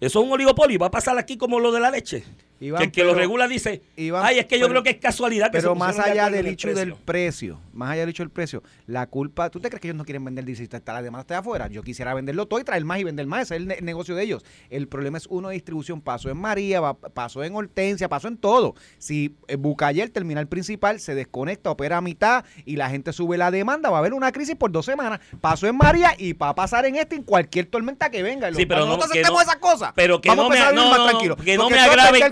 [0.00, 2.24] Eso es un oligopolio y va a pasar aquí como lo de la leche.
[2.60, 4.90] Iván, que el que lo regula dice, Iván, ay, es que yo pero- creo que
[4.90, 7.58] es casualidad que Pero se más allá del hecho del precio.
[7.72, 10.24] más allá del hecho del precio, la culpa, ¿tú te crees que ellos no quieren
[10.24, 10.68] vender diésel?
[10.70, 11.68] Está la demanda está afuera.
[11.68, 13.42] Yo quisiera venderlo todo y traer más y vender más.
[13.42, 14.44] Ese es el, ne- negocio de ellos.
[14.68, 16.00] El problema es uno de distribución.
[16.02, 18.74] Pasó en María, va- pasó en Hortensia, pasó en todo.
[18.98, 23.38] Si eh, Bucayer, el terminal principal, se desconecta, opera a mitad y la gente sube
[23.38, 25.20] la demanda, va a haber una crisis por dos semanas.
[25.40, 28.52] Pasó en María y va a pasar en este en cualquier tormenta que venga.
[28.52, 30.90] Sí, pero no, nosotros no- esas cosas, Pero que vamos no a me, a no,
[30.90, 31.28] más que
[31.74, 31.78] me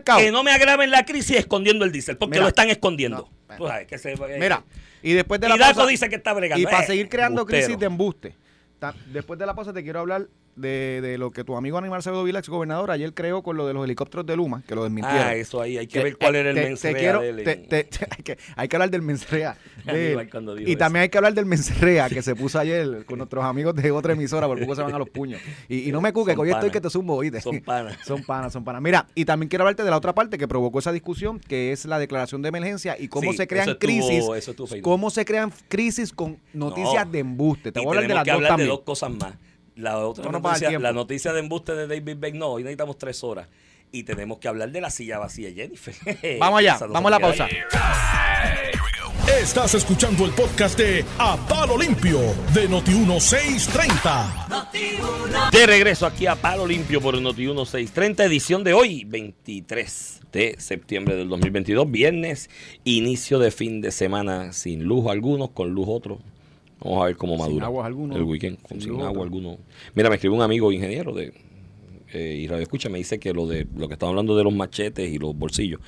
[0.05, 3.29] todo que no me agraven la crisis escondiendo el diésel, porque Mira, lo están escondiendo.
[3.49, 4.65] no, Tú sabes, que se- eh, Mira,
[5.03, 6.61] y después de y la Daco pausa- dice que está bregando.
[6.63, 7.65] Y para Eh, seguir creando embustero.
[7.67, 8.35] crisis de embuste.
[9.13, 10.27] Después de la pausa te quiero hablar
[10.59, 13.67] de, de lo que tu amigo Aníbal Acevedo Vila, ex gobernador, ayer creó con lo
[13.67, 15.23] de los helicópteros de Luma, que lo desmintieron.
[15.23, 16.63] Ah, eso ahí, hay que Te- ver cuál era el te-
[17.85, 19.03] te- hay, que, hay que hablar del
[20.55, 20.79] dijo y eso.
[20.79, 24.13] también hay que hablar del mensrea que se puso ayer con nuestros amigos de otra
[24.13, 25.41] emisora, por poco se van a los puños.
[25.69, 27.41] Y, y no me cuques, que hoy estoy que te zumbo, oíste.
[27.41, 27.97] Son panas.
[28.07, 28.83] Son panas, son panas.
[28.83, 31.85] Mira, y también quiero hablarte de la otra parte que provocó esa discusión, que es
[31.85, 34.25] la declaración de emergencia y cómo Sí, se crean eso crisis.
[34.37, 37.13] eso cómo se crean crisis con noticias No.
[37.13, 37.73] de embuste.
[37.73, 38.67] Te voy a hablar de las que dos hablar también.
[38.69, 39.35] de dos cosas más.
[39.79, 43.23] La otra No noticia, la noticia de embuste de David Beck, no, hoy necesitamos tres
[43.23, 43.47] horas.
[43.93, 45.95] Y tenemos que hablar de la silla vacía, Jennifer.
[46.41, 47.45] Vamos allá, vamos a la pausa.
[47.45, 47.59] ahí.
[49.41, 52.19] Estás escuchando el podcast de A Palo Limpio
[52.53, 55.51] de Noti1630.
[55.53, 61.15] De regreso aquí a Palo Limpio por Noti 1630, edición de hoy, 23 de septiembre
[61.15, 62.51] del 2022, viernes,
[62.83, 66.19] inicio de fin de semana sin luz algunos, con luz otros.
[66.81, 69.59] Vamos a ver cómo Sin madura aguas algunos, el weekend, con- sin sin, agua alguno.
[69.95, 71.33] Mira, me escribió un amigo ingeniero de
[72.13, 74.55] eh, y Radio Escucha, me dice que lo de lo que estamos hablando de los
[74.55, 75.81] machetes y los bolsillos,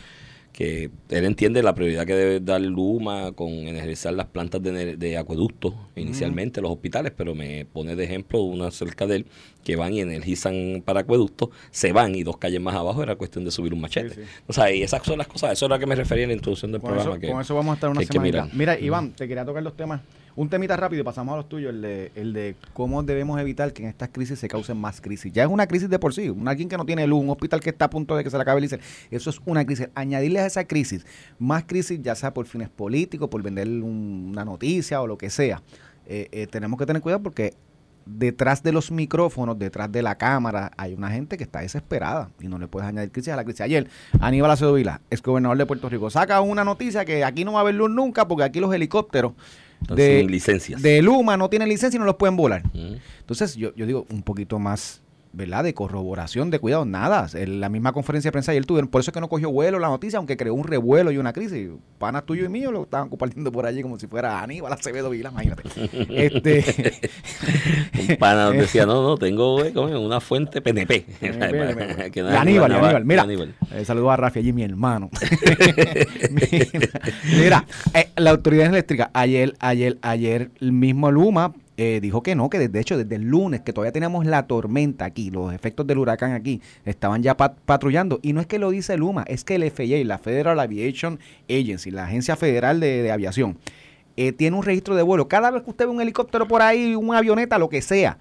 [0.53, 5.17] que él entiende la prioridad que debe dar Luma con energizar las plantas de, de
[5.17, 9.27] acueducto inicialmente, los hospitales, pero me pone de ejemplo una cerca de él
[9.65, 13.45] que van y energizan para acueducto, se van y dos calles más abajo era cuestión
[13.45, 14.11] de subir un machete.
[14.11, 14.29] Sí, sí.
[14.49, 16.31] O sea, y esas son las cosas, eso es a lo que me refería en
[16.31, 17.13] la introducción del Con programa.
[17.13, 18.49] eso, que, con eso vamos a estar una mirar.
[18.53, 20.01] Mira, Iván, te quería tocar los temas.
[20.41, 23.83] Un temita rápido pasamos a los tuyos, el de, el de cómo debemos evitar que
[23.83, 25.31] en estas crisis se causen más crisis.
[25.35, 26.31] Ya es una crisis de por sí.
[26.31, 28.39] Un alguien que no tiene luz, un hospital que está a punto de que se
[28.39, 28.81] le acabe el ICER.
[29.11, 29.91] Eso es una crisis.
[29.95, 31.05] Añadirle a esa crisis
[31.39, 35.29] más crisis, ya sea por fines políticos, por vender un- una noticia o lo que
[35.29, 35.61] sea.
[36.07, 37.53] Eh, eh, tenemos que tener cuidado porque
[38.07, 42.49] detrás de los micrófonos, detrás de la cámara, hay una gente que está desesperada y
[42.49, 43.61] no le puedes añadir crisis a la crisis.
[43.61, 43.89] Ayer,
[44.21, 47.59] Aníbal Acevedo Vila, ex gobernador de Puerto Rico, saca una noticia que aquí no va
[47.59, 49.35] a haber luz nunca porque aquí los helicópteros
[49.89, 50.83] de, licencias.
[50.83, 52.65] de Luma no tienen licencia y no los pueden volar.
[52.73, 52.97] Mm.
[53.21, 55.65] Entonces, yo, yo digo un poquito más, ¿verdad?
[55.65, 57.29] De corroboración, de cuidado, nada.
[57.35, 59.79] En la misma conferencia de prensa ayer tuvieron, por eso es que no cogió vuelo
[59.79, 61.71] la noticia, aunque creó un revuelo y una crisis.
[61.99, 65.31] Panas tuyo y mío lo estaban compartiendo por allí como si fuera Aníbal Acevedo Vila,
[65.31, 65.63] imagínate.
[66.27, 67.11] este,
[68.09, 71.07] Un pana decía, no, no, tengo eh, una fuente PNP.
[72.11, 73.05] Que no Aníbal, Aníbal.
[73.05, 73.55] Mira, Aníbal.
[73.73, 75.11] eh, saludos a Rafi allí, mi hermano.
[76.31, 76.67] mira,
[77.37, 82.51] mira, eh, la autoridad eléctrica, ayer, ayer, ayer, el mismo Luma eh, dijo que no,
[82.51, 85.97] que de hecho desde el lunes, que todavía teníamos la tormenta aquí, los efectos del
[85.97, 88.21] huracán aquí, estaban ya pat- patrullando.
[88.23, 91.91] Y no es que lo dice Luma, es que el FAA, la Federal Aviation Agency,
[91.91, 93.57] la Agencia Federal de, de Aviación,
[94.19, 95.29] eh, tiene un registro de vuelo.
[95.29, 98.19] Cada vez que usted ve un helicóptero por ahí, una avioneta, lo que sea,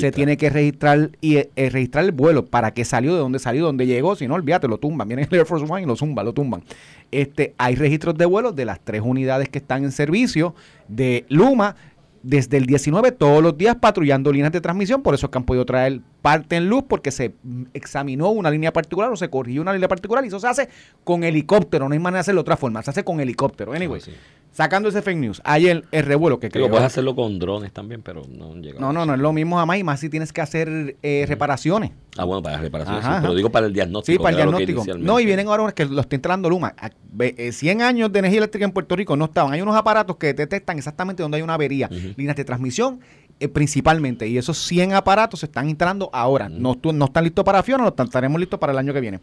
[0.00, 3.64] Se tiene que registrar y eh, registrar el vuelo para qué salió, de dónde salió,
[3.64, 4.14] dónde llegó.
[4.14, 5.08] Si no, olvídate, lo tumban.
[5.08, 6.62] Viene el Air Force One y lo zumba, lo tumban.
[7.10, 10.54] Este, hay registros de vuelo de las tres unidades que están en servicio
[10.86, 11.74] de Luma
[12.22, 15.44] desde el 19 todos los días patrullando líneas de transmisión, por eso es que han
[15.44, 17.34] podido traer parte en luz porque se
[17.74, 20.68] examinó una línea particular o se corrigió una línea particular y eso se hace
[21.04, 23.72] con helicóptero, no hay manera de hacerlo de otra forma, se hace con helicóptero.
[23.72, 24.12] Anyway, Ah, sí.
[24.52, 28.22] sacando ese fake news, ayer el revuelo que creó- puedes hacerlo con drones también, pero
[28.28, 28.80] no han llegado.
[28.80, 31.92] no, no, no es lo mismo jamás y más si tienes que hacer eh, reparaciones.
[32.18, 34.12] Ah, bueno, para reparaciones, Ajá, sí, pero digo para el diagnóstico.
[34.14, 34.84] Sí, para el diagnóstico.
[34.98, 36.74] No, y vienen ahora que lo está instalando Luma.
[36.76, 39.52] A- ve- eh, 100 años de energía eléctrica en Puerto Rico no estaban.
[39.52, 41.88] Hay unos aparatos que detectan exactamente donde hay una avería.
[42.16, 43.00] Líneas de transmisión
[43.40, 44.28] eh, principalmente.
[44.28, 46.48] Y esos 100 aparatos se están instalando ahora.
[46.48, 49.20] no, no están listos para Fiona, no estaremos listos para el año que viene.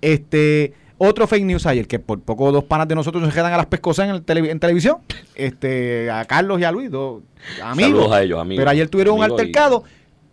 [0.00, 0.72] Este...
[1.00, 3.66] Otro fake news ayer, que por poco dos panas de nosotros se quedan a las
[3.66, 4.96] pescosas en, el tele- en televisión.
[5.36, 7.22] Este, a Carlos y a Luis, dos
[7.62, 7.92] amigos.
[8.00, 8.60] Saludos a ellos, amigos.
[8.62, 9.84] Pero ayer tuvieron un y- altercado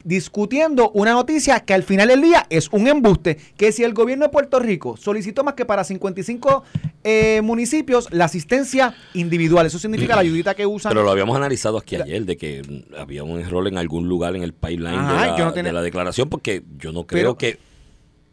[0.06, 4.26] discutiendo una noticia que al final del día es un embuste, que si el gobierno
[4.26, 6.64] de Puerto Rico solicitó más que para 55
[7.04, 10.92] eh, municipios la asistencia individual, eso significa la ayudita que usan.
[10.92, 14.36] Pero lo habíamos analizado aquí ayer, de que mm, había un error en algún lugar
[14.36, 17.06] en el pipeline Ajá, de, la, yo no tenía- de la declaración, porque yo no
[17.06, 17.60] creo Pero- que,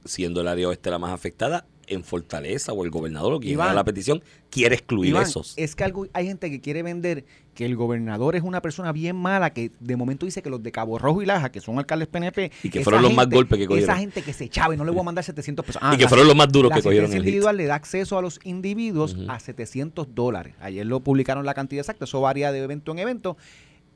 [0.04, 3.68] siendo el área oeste la más afectada, en Fortaleza o el gobernador o quien Iván,
[3.68, 5.54] haga la petición quiere excluir Iván, esos.
[5.56, 9.16] es que algo, hay gente que quiere vender que el gobernador es una persona bien
[9.16, 12.08] mala, que de momento dice que los de Cabo Rojo y Laja, que son alcaldes
[12.08, 13.90] PNP, Y que fueron los más golpes que cogieron.
[13.90, 15.82] Esa gente que se echaba y no le voy a mandar 700 pesos.
[15.92, 17.18] y que la- fueron los más duros la que cogieron hit.
[17.18, 19.30] individual le da acceso a los individuos Ujú.
[19.30, 20.54] a 700 dólares.
[20.60, 23.36] Ayer lo publicaron la cantidad exacta, eso varía de evento en evento.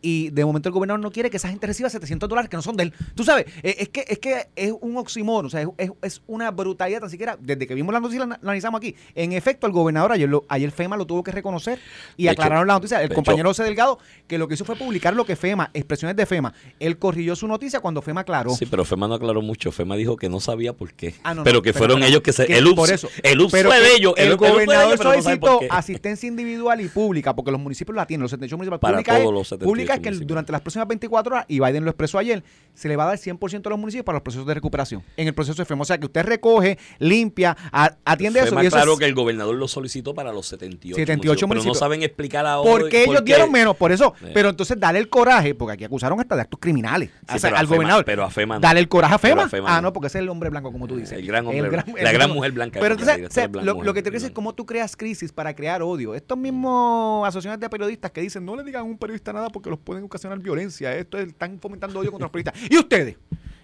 [0.09, 2.63] Y de momento el gobernador no quiere que esa gente reciba 700 dólares que no
[2.63, 2.93] son de él.
[3.17, 6.53] Tú sabes, eh, es que es que es un oxímoron, o sea, es, es- una
[6.53, 7.37] brutalidad tan siquiera.
[7.41, 8.95] Desde que vimos la noticia, la analizamos aquí.
[9.17, 11.81] En efecto, el gobernador ayer, lo, ayer FEMA lo tuvo que reconocer
[12.17, 13.03] y De hecho- aclararon la noticia.
[13.03, 16.25] El compañero José Delgado, que lo que hizo fue publicar lo que FEMA, expresiones de
[16.25, 16.55] FEMA.
[16.79, 18.51] Él corrigió su noticia cuando FEMA aclaró.
[18.51, 19.73] Sí, pero FEMA no aclaró mucho.
[19.73, 21.15] FEMA dijo que no sabía por qué.
[21.25, 22.47] Ah, no, pero no, que fueron pero- ellos que se.
[22.47, 23.09] que el UPS, por eso.
[23.25, 24.15] el UPS Pero fue de ellos.
[24.17, 28.57] El, gobernador no solicitó asistencia individual y pública, porque los municipios la tienen, los 78
[28.57, 28.81] municipios.
[28.81, 30.29] Para pública todos es, los 78 pública es que municipios.
[30.29, 32.43] durante las próximas 24 horas, y Biden lo expresó ayer,
[32.75, 35.03] se le va a dar 100% a los municipios para los procesos de recuperación.
[35.17, 35.83] En el proceso de FEMA.
[35.83, 38.55] O sea, que usted recoge, limpia, a- atiende eso.
[38.63, 41.49] Y eso claro es- que el gobernador lo solicitó para los 78, 78 municipios, pero
[41.49, 41.79] no municipios.
[41.79, 42.71] saben explicar ahora.
[42.71, 44.15] porque ellos dieron menos, por eso.
[44.23, 44.31] Eh.
[44.35, 47.11] Pero entonces dale el coraje, porque aquí acusaron hasta de actos criminales.
[47.29, 48.05] Sí, O sea, pero a al FEMA- gobernador.
[48.05, 48.61] pero a FEMA no.
[48.61, 49.45] Dale el coraje a FEMA.
[49.45, 49.93] a FEMA ah, no.
[49.93, 51.19] porque ese es el hombre blanco, como tú dices.
[51.19, 51.93] El gran hombre El blanco.
[52.01, 54.29] La gran mujer blanca, Pero entonces, o sea, lo, mujer lo que te quiero decir
[54.29, 56.15] es cómo tú creas crisis para crear odio.
[56.15, 59.71] Estos mismos asociaciones de periodistas que dicen, no le digan a un periodista nada porque
[59.71, 60.95] los pueden ocasionar violencia.
[60.97, 62.71] Esto es- están fomentando odio contra los periodistas.
[62.71, 63.17] ¿Y ustedes?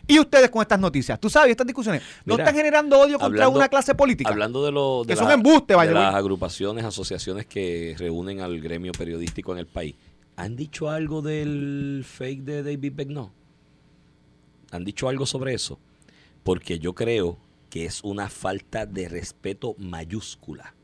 [0.07, 1.19] ¿Y ustedes con estas noticias?
[1.21, 1.51] ¿Tú sabes?
[1.53, 4.31] Estas discusiones no Mira, están generando odio contra hablando- una clase política.
[4.31, 8.61] Hablando de, lo, de, Que son embuste, vaya, de las agrupaciones, asociaciones que reúnen al
[8.61, 9.95] gremio periodístico en el país,
[10.37, 13.33] ¿han dicho algo del fake de David Beckno?
[14.73, 15.79] ¿Han dicho algo sobre eso?
[16.43, 17.39] Porque yo creo
[17.71, 20.75] que es una falta de respeto mayúscula,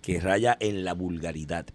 [0.00, 1.66] que raya en la vulgaridad,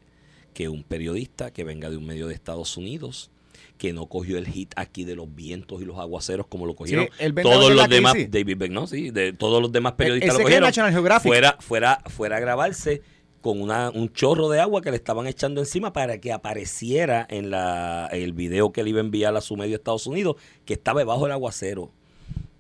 [0.58, 3.30] que un periodista que venga de un medio de Estados Unidos
[3.78, 7.06] que no cogió el hit aquí de los vientos y los aguaceros como lo cogieron
[7.06, 8.32] Sí, todos de los demás, crisis.
[8.32, 8.88] David Beck, ¿no?
[8.88, 10.68] Sí, de todos los demás periodistas ese lo cogieron.
[11.22, 13.04] Fuera, fuera, fuera a grabarse
[13.40, 17.52] con una, un chorro de agua que le estaban echando encima para que apareciera en
[17.52, 20.74] la, el video que le iba a enviar a su medio de Estados Unidos, que
[20.74, 21.92] estaba debajo del aguacero,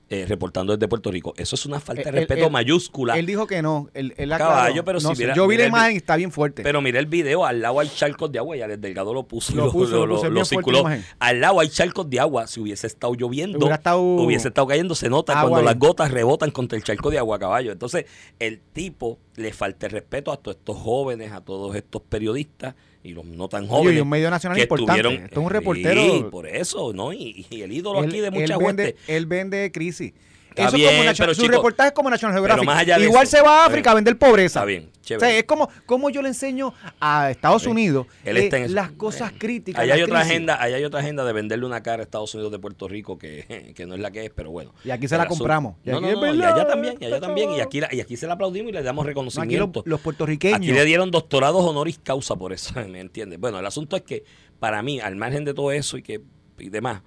[0.10, 1.34] eh, reportando desde Puerto Rico.
[1.38, 3.18] Eso es una falta de Él- respeto él- mayúscula.
[3.18, 3.90] Él dijo que no.
[3.94, 4.14] Él.
[4.38, 6.64] Caballo, pero No si mira- Yo vi la el imagen y está bien fuerte.
[6.64, 9.54] Pero mira el video, al lado hay charcos de agua y Alex Delgado lo puso,
[9.56, 10.86] Lo puso, lo circuló.
[11.20, 12.48] Al lado hay charcos de agua.
[12.48, 14.96] Si hubiese estado lloviendo, Hubiera estado- hubiese estado cayendo.
[14.96, 15.76] Se nota Agua cuando ahí.
[15.76, 17.72] las gotas rebotan contra el charco de agua, caballo.
[17.72, 18.06] Entonces,
[18.40, 23.10] el tipo le falta el respeto a todos estos jóvenes, a todos estos periodistas y
[23.14, 23.98] los no tan Oye, jóvenes.
[23.98, 25.00] y un medio nacional que importante.
[25.02, 26.02] estuvieron- Esto es un reportero.
[26.02, 27.14] Sí, por eso, ¿no?
[27.14, 29.00] Y, y el ídolo él, aquí de él mucha vende, gente.
[29.16, 30.14] él vende crisis.
[30.58, 32.66] Está Eso bien, es como National- pero, su chico, reportaje es como National Geographic.
[32.66, 34.60] más allá de Igual eso, se va a África a vender pobreza.
[34.60, 35.28] Está bien, O chévere.
[35.30, 37.70] sea, es como, como yo le enseño a Estados Sí.
[37.70, 39.84] Unidos Él eh, en las cosas críticas.
[39.84, 42.52] Allá hay otra agenda, allá hay otra agenda de venderle una cara a Estados Unidos
[42.52, 44.74] de Puerto Rico que, que no es la que es, pero bueno.
[44.84, 45.76] Y aquí se la compramos.
[45.86, 48.02] Y No, aquí no, no, y allá también, y allá también, y aquí, la- y
[48.02, 49.82] aquí se la aplaudimos y le damos No, aquí reconocimiento.
[49.82, 50.58] los, los puertorriqueños.
[50.58, 53.40] Aquí le dieron doctorados honoris causa por eso, ¿me entiendes?
[53.40, 54.24] Bueno, el asunto es que
[54.60, 56.20] para mí, al margen de todo eso y que
[56.60, 57.04] y demás,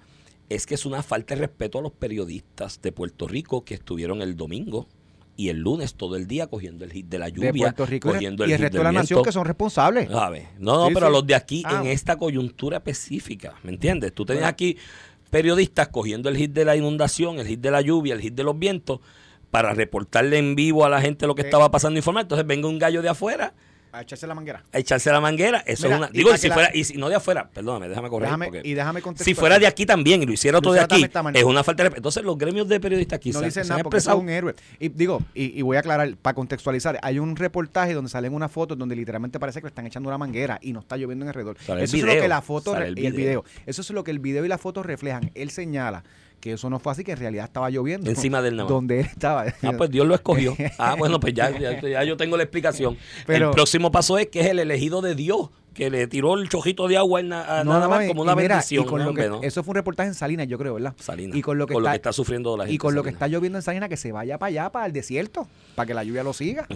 [0.55, 4.21] es que es una falta de respeto a los periodistas de Puerto Rico que estuvieron
[4.21, 4.87] el domingo
[5.37, 8.09] y el lunes todo el día cogiendo el hit de la de lluvia, Puerto Rico
[8.09, 10.09] y- cogiendo y el resto de la nación que son responsables.
[10.09, 10.47] ¿Sabes?
[10.59, 11.11] No, no, Sí, pero sí.
[11.13, 11.81] los de aquí Ah.
[11.81, 14.13] en esta coyuntura específica, ¿me entiendes?
[14.13, 14.77] Tú tenías aquí
[15.29, 18.43] periodistas cogiendo el hit de la inundación, el hit de la lluvia, el hit de
[18.43, 18.99] los vientos,
[19.49, 21.47] para reportarle en vivo a la gente lo que Sí.
[21.47, 22.23] estaba pasando informar.
[22.23, 23.53] Entonces venga un gallo de afuera
[23.93, 24.63] A echarse la manguera.
[24.71, 25.63] a echarse la manguera.
[25.65, 26.09] Eso Mira, es una.
[26.13, 28.29] y Digo, y si la- fuera, y si no de afuera, perdóname, déjame correr.
[28.29, 29.39] Déjame- porque y déjame si contextualizar.
[29.39, 31.99] fuera de aquí también y lo hiciera otro de aquí, es una falta de respeto.
[31.99, 34.55] Entonces, los gremios de periodistas quizás no dicen nada porque es un héroe.
[34.79, 38.51] Y digo, y, y voy a aclarar, para contextualizar, hay un reportaje donde salen unas
[38.51, 41.29] fotos donde literalmente parece que le están echando una manguera y no está lloviendo en
[41.29, 41.57] alrededor.
[41.65, 43.43] Sale eso es lo que la foto el y el video.
[43.65, 45.31] Eso es lo que el video y la foto reflejan.
[45.35, 46.03] Él señala
[46.41, 48.09] que eso no fue así, que en realidad estaba lloviendo.
[48.09, 48.57] Encima del.
[48.57, 49.45] Donde él estaba.
[49.61, 50.55] Ah, pues Dios lo escogió.
[50.77, 52.97] Ah, bueno, pues ya, ya, ya yo tengo la explicación.
[53.25, 56.49] Pero- el próximo paso es que es el elegido de Dios, que le tiró el
[56.49, 58.83] chojito de agua en a- No, nada más como una mira, bendición.
[58.83, 59.47] y con ¿no, lo que- hombre, no?
[59.47, 60.93] Eso fue un reportaje en Salinas, yo creo, ¿verdad?
[60.99, 61.37] Salinas.
[61.37, 63.03] Y con lo que, Con lo está, que está sufriendo la gente Y con lo
[63.03, 65.93] que está lloviendo en Salinas, que se vaya para allá, para el desierto, para que
[65.93, 66.67] la lluvia lo siga.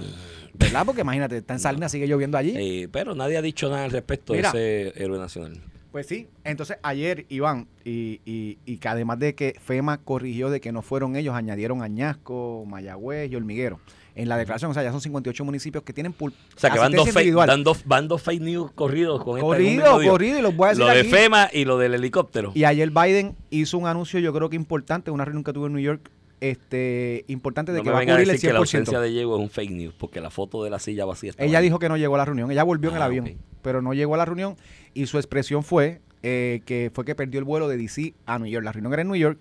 [0.53, 0.85] ¿Verdad?
[0.85, 2.53] Porque imagínate, está en Salinas, sigue lloviendo allí.
[2.55, 4.51] Eh, pero nadie ha dicho nada al respecto Mira.
[4.51, 5.59] de ese héroe nacional.
[5.95, 10.59] Pues sí, entonces ayer, Iván, y, y, y que además de que FEMA corrigió de
[10.59, 13.79] que no fueron ellos, añadieron Añasco, Mayagüez y Hormiguero.
[14.13, 16.79] En la declaración, o sea, ya son 58 municipios que tienen pul- O sea, que
[16.79, 17.47] van dos, individual.
[17.47, 20.09] dan dos, van dos fake news corridos con Corrido, día.
[20.11, 21.09] corrido, y los voy a decir Lo de aquí.
[21.09, 22.51] FEMA y lo del helicóptero.
[22.53, 25.73] Y ayer Biden hizo un anuncio, yo creo que importante, una reunión que tuvo en
[25.75, 28.99] New York, este importante de no que va a cubrir el decir que la ausencia
[28.99, 29.01] 100%.
[29.01, 31.61] de Diego es un fake news, porque la foto de la silla vacía está Ella
[31.61, 33.31] dijo que no llegó a la reunión, ella volvió en el Ah, avión,
[33.61, 34.57] pero no llegó a la reunión
[34.95, 38.47] y su expresión fue eh, que fue que perdió el vuelo de DC a New
[38.47, 38.65] York.
[38.65, 39.37] La reunión era en New York,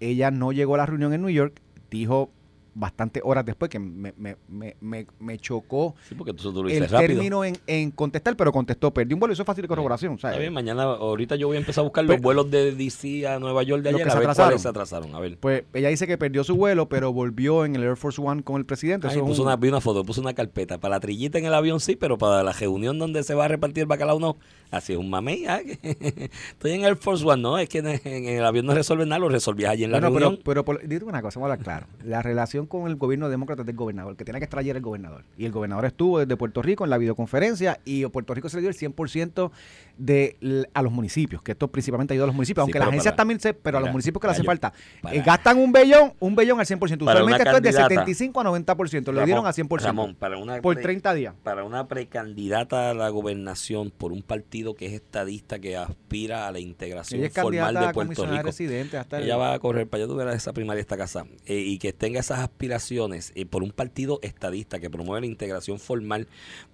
[0.00, 2.32] ella no llegó a la reunión en New York, dijo
[2.78, 6.68] bastantes horas después que me, me, me, me, me chocó Sí, porque tú, tú lo
[6.70, 6.98] el rápido.
[7.00, 10.14] término en, en contestar, pero contestó, perdió un vuelo, eso es fácil de corroboración.
[10.14, 13.26] Está bien, mañana, ahorita yo voy a empezar a buscar Pero- los vuelos de DC
[13.26, 14.48] a Nueva York de ayer, que a se atrasaron.
[14.50, 15.14] cuáles se atrasaron.
[15.14, 15.38] A ver.
[15.38, 18.56] Pues ella dice que perdió su vuelo, pero volvió en el Air Force One con
[18.56, 19.06] el presidente.
[19.08, 20.78] Eso es puso un- una, vi una foto, puso una carpeta.
[20.78, 23.48] Para la trillita en el avión sí, pero para la reunión donde se va a
[23.48, 24.36] repartir el bacalao no.
[24.70, 25.44] Así es un mamey.
[25.82, 27.88] que Estoy en Air Force One, no, es que en,
[28.26, 30.40] el avión no resuelve nada, lo resolvías allí en la Bueno, reunión.
[30.44, 31.86] pero, pero por- dite una cosa, vamos a hablar claro.
[32.04, 35.24] La relación con el gobierno demócrata del gobernador, que tiene que estar ayer el gobernador.
[35.36, 38.60] Y el gobernador estuvo desde Puerto Rico en la videoconferencia y Puerto Rico se le
[38.62, 39.50] dio el 100%
[39.96, 43.16] de, a los municipios, que esto principalmente ayuda a los municipios, Sí, aunque las agencias
[43.16, 44.72] también se, pero a los municipios que le hace falta.
[45.10, 46.78] eh, gastan un bellón, un bellón al 100%.
[46.78, 47.88] Para una Usualmente esto es de candidata.
[48.06, 49.80] 75 a 90%, le Ramón, dieron a 100%.
[49.82, 51.34] Ramón, para una por pre- 30 días.
[51.42, 56.52] Para una precandidata a la gobernación por un partido que es estadista, que aspira a
[56.52, 58.42] la integración formal de Puerto Rico.
[58.44, 61.24] residente hasta el- Ella va a correr para allá, tú verás esa primaria esta casa.
[61.46, 65.78] Eh, y que tenga esas aspiraciones eh, por un partido estadista que promueve la integración
[65.78, 66.26] formal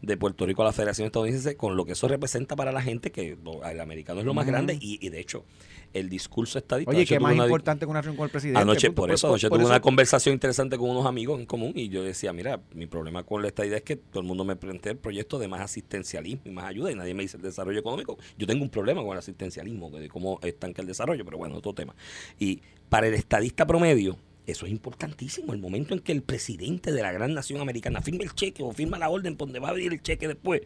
[0.03, 3.11] de Puerto Rico a la Federación Estadounidense, con lo que eso representa para la gente,
[3.13, 5.45] que lo- el americano es lo más grande, y, y de hecho,
[5.93, 6.91] el discurso estadista.
[6.91, 8.61] Oye, anoche qué más una importante que una reunión con el presidente.
[8.61, 9.03] Anoche, punto.
[9.03, 11.89] por eso, anoche por tuve eso- una conversación interesante con unos amigos en común y
[11.89, 14.93] yo decía, mira, mi problema con la estadidad es que todo el mundo me plantea
[14.93, 18.19] el proyecto de más asistencialismo y más ayuda y nadie me dice el desarrollo económico.
[18.37, 21.73] Yo tengo un problema con el asistencialismo, de cómo estanca el desarrollo, pero bueno, otro
[21.75, 21.95] tema.
[22.41, 25.53] Y para el estadista promedio, eso es importantísimo.
[25.53, 28.73] El momento en que el presidente de la gran nación americana firme el cheque o
[28.73, 30.63] firma la orden por donde va a abrir el cheque después,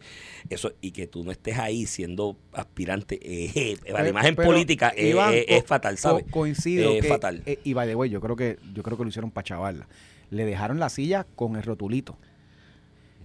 [0.49, 3.51] eso y que tú no estés ahí siendo aspirante, eh,
[3.85, 6.25] eh, imagen pero, política eh, Iván, eh, es fatal, ¿sabes?
[6.25, 7.41] co- coincido Es fatal.
[7.45, 9.87] eh, y by the way, yo creo que yo creo que lo hicieron para chavarla.
[10.31, 12.17] Le dejaron la silla con el rotulito.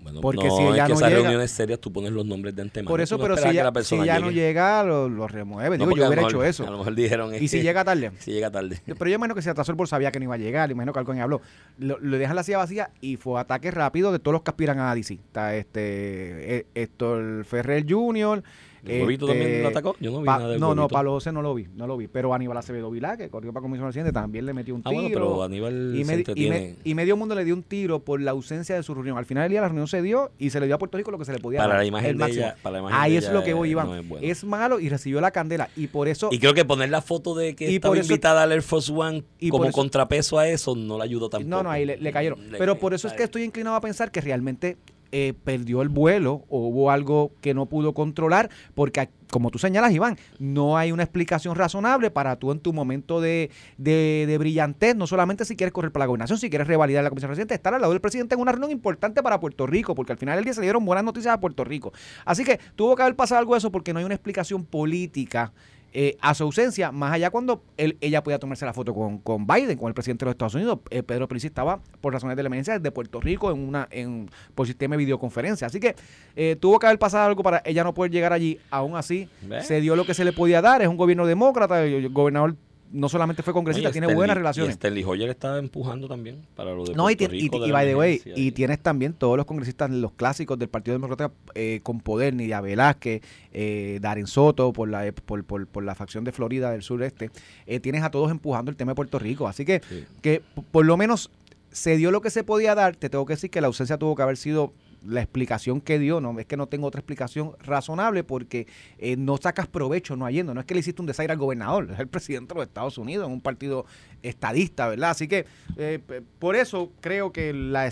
[0.04, 2.24] Bueno, Porque no, si ella es que no esas llega- reuniones serias tú pones los
[2.24, 2.88] nombres de antemano.
[2.90, 5.76] Por eso, no pero si ella, la si persona ella no llega, lo, lo remueve.
[5.78, 6.66] No, Digo, yo hubiera mejor- hecho eso.
[6.66, 7.34] A lo mejor dijeron.
[7.34, 8.12] Y si que- llega tarde.
[8.20, 8.80] Si llega tarde.
[8.86, 10.92] Pero yo imagino que se atrasó el por sabía que no iba a llegar, imagino
[10.92, 11.40] que alguien habló.
[11.78, 14.78] Lo, lo dejan la silla vacía y fue ataque rápido de todos los que aspiran
[14.78, 15.14] a DC.
[15.14, 18.42] Está este eh, Héctor Ferrer Jr.
[18.86, 19.96] ¿El huevito también lo atacó?
[20.00, 20.94] Yo no vi Pa- nada del No, no, huevito.
[20.94, 22.08] Palo José no lo vi, no lo vi.
[22.08, 25.00] Pero Aníbal Acevedo Vilá, que corrió para comisión presidente, también le metió un Ah, tiro.
[25.02, 26.60] bueno, pero Aníbal y, se me- y, entretiene.
[26.60, 29.16] me- y medio mundo le dio un tiro por la ausencia de su reunión.
[29.18, 31.10] Al final del día la reunión se dio y se le dio a Puerto Rico
[31.10, 31.78] lo que se le podía Para dar.
[31.80, 33.86] la imagen de ella- para la imagen Ahí de es lo que voy, es- Iván.
[33.86, 34.26] no es bueno.
[34.26, 35.68] es malo y recibió la candela.
[35.76, 38.12] Y por eso Y creo que poner la foto de que Y estaba por eso-
[38.12, 41.48] invitada al Air Force One y como eso- contrapeso a eso no le ayudó tampoco.
[41.50, 42.50] No, no, ahí le, le cayeron.
[42.50, 44.76] Le- Pero por eso es que estoy inclinado a pensar que realmente
[45.12, 49.92] eh, perdió el vuelo o hubo algo que no pudo controlar, porque como tú señalas,
[49.92, 55.06] Iván, no hay una explicación razonable para tú en tu momento de, de, brillantez, no
[55.06, 57.80] solamente si quieres correr para la gobernación, si quieres revalidar la comisión reciente, estar al
[57.80, 60.54] lado del presidente en una reunión importante para Puerto Rico, porque al final del día
[60.54, 61.92] se dieron buenas noticias a Puerto Rico.
[62.24, 65.52] Así que tuvo que haber pasado algo de eso porque no hay una explicación política
[65.96, 69.46] eh, a su ausencia, más allá cuando él, ella podía tomarse la foto con, con
[69.46, 70.80] Biden, con el presidente de los Estados Unidos.
[70.90, 74.28] Eh, Pedro Pérez estaba por razones de la emergencia desde Puerto Rico en una en
[74.56, 75.68] por sistema de videoconferencia.
[75.68, 75.94] Así que
[76.34, 78.58] eh, tuvo que haber pasado algo para ella no poder llegar allí.
[78.70, 79.28] Aún así,
[79.62, 80.82] se dio lo que se le podía dar.
[80.82, 81.84] Es un gobierno demócrata.
[81.84, 82.56] El gobernador
[82.94, 84.72] no solamente fue congresista, tiene Stanley- buenas Y relaciones.
[84.74, 87.58] Stanley Hoyer estaba empujando también para lo de No, y, Puerto y, Rico.
[87.60, 90.68] de y la by the way, y tienes también todos los congresistas, los clásicos del
[90.68, 93.20] Partido Demócrata eh, con poder, Nidia Velázquez,
[93.52, 97.30] eh, Darren Soto, por la, por, por, por la facción de Florida del sureste,
[97.66, 99.48] eh, tienes a todos empujando el tema de Puerto Rico.
[99.48, 100.04] Así que, Sí.
[100.22, 101.30] que por lo menos
[101.72, 102.94] se dio lo que se podía dar.
[102.94, 104.72] Te tengo que decir que la ausencia tuvo que haber sido
[105.06, 108.66] la explicación que dio, no es que no tengo otra explicación razonable porque
[108.98, 111.90] eh, no sacas provecho no yendo, no es que le hiciste un desaire al gobernador,
[111.92, 113.86] es el presidente de los Estados Unidos, en un partido
[114.22, 115.10] estadista, ¿verdad?
[115.10, 115.46] Así que
[115.76, 116.00] eh,
[116.38, 117.90] por eso creo que la,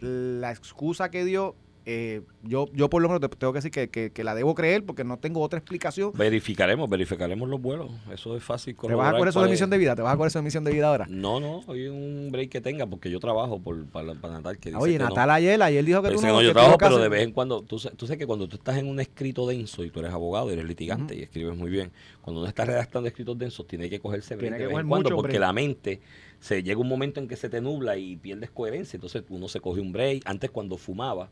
[0.00, 1.54] la excusa que dio,
[1.90, 4.54] eh, yo, yo por lo menos te tengo que decir que, que- que la debo
[4.54, 6.12] creer porque no tengo otra explicación.
[6.14, 7.90] Verificaremos, verificaremos los vuelos.
[8.12, 8.76] Eso es fácil.
[8.76, 9.96] ¿Te vas a emisión de vida?
[9.96, 11.06] ¿Te vas a eso de emisión de vida ahora?
[11.08, 14.58] No, no, hoy es un break que tenga porque yo trabajo por, para, para Natal.
[14.58, 15.08] Que dice Oye, que no.
[15.08, 17.32] Natal ayer, ayer dijo que Pero tú no, no, yo trabajo, pero de vez en
[17.32, 20.12] cuando, tú, tú sabes que cuando tú estás en un escrito denso y tú eres
[20.12, 21.90] abogado y eres litigante y escribes muy bien,
[22.28, 24.86] cuando uno está redactando escritos densos tiene que cogerse break Tiene de que vez coger
[24.86, 25.40] en cuando porque break.
[25.40, 26.00] la mente
[26.40, 29.60] se llega un momento en que se te nubla y pierdes coherencia, entonces uno se
[29.60, 30.22] coge un break.
[30.26, 31.30] Antes cuando fumaba,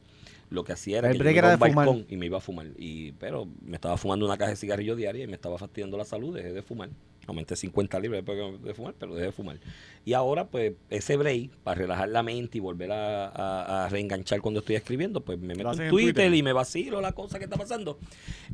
[0.50, 1.90] lo que hacía era El que yo break me iba era a un de fumar.
[1.90, 2.66] balcón y me iba a fumar.
[2.78, 6.04] Y, pero me estaba fumando una caja de cigarrillos diaria y me estaba fastidiando la
[6.04, 6.90] salud, dejé de fumar.
[7.26, 9.58] Aumenté 50 libras después de fumar, pero dejé de fumar.
[10.04, 14.40] Y ahora, pues, ese break, para relajar la mente y volver a, a- a reenganchar
[14.40, 17.44] cuando estoy escribiendo, pues me meto en en Twitter, y me vacilo la cosa que
[17.44, 17.98] está pasando.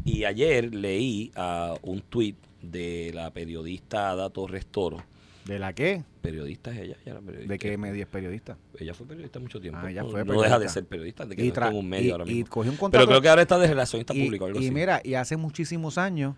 [0.04, 5.04] Y ayer leí a un tweet de la periodista Ada Torres Toro.
[5.44, 6.04] ¿De la qué?
[6.22, 7.52] Periodista es ella, ella era periodista.
[7.52, 8.56] ¿De qué medio es periodista?
[8.78, 9.80] Ella fue periodista mucho tiempo.
[9.82, 10.48] Ah, ella no, fue no periodista.
[10.48, 12.48] deja de ser periodista, de que Y no en un medio y- ahora y mismo.
[12.50, 14.70] cogió un contrato- Pero creo que ahora está de relacionista Y, público, algo y así.
[14.74, 16.36] mira, y hace muchísimos años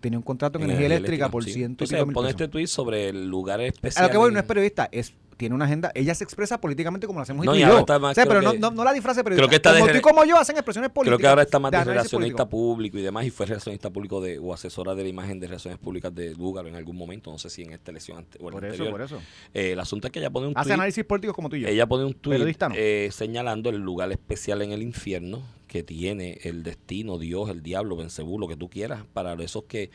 [0.00, 1.52] tenía un contrato en En energía eléctrica por sí.
[1.52, 4.04] ciento y pone este tweet sobre el lugar especial.
[4.04, 5.92] A lo que voy, no es periodista, es tiene una agenda.
[5.94, 7.78] Ella se expresa políticamente como lo hacemos No, y yo.
[7.78, 9.42] está más, O sea, creo pero no, no, no la disfrace periodista.
[9.42, 11.16] creo que está de como tú y como yo hacen expresiones políticas.
[11.16, 14.40] Creo que ahora está más de relacionista público y demás, y fue relacionista público de,
[14.40, 17.50] o asesora de la imagen de relaciones públicas de Lugaro en algún momento, no sé
[17.50, 19.17] si en esta elección o en Por eso, por eso.
[19.54, 21.60] Eh, el asunto es que ella pone un Hace tweet, análisis políticos como tú y
[21.60, 21.68] yo.
[21.68, 22.74] ella pone un tweet no.
[22.74, 27.96] eh, señalando el lugar especial en el infierno que tiene el destino, Dios, el diablo,
[27.96, 29.90] Benzebú, lo que tú quieras, para esos que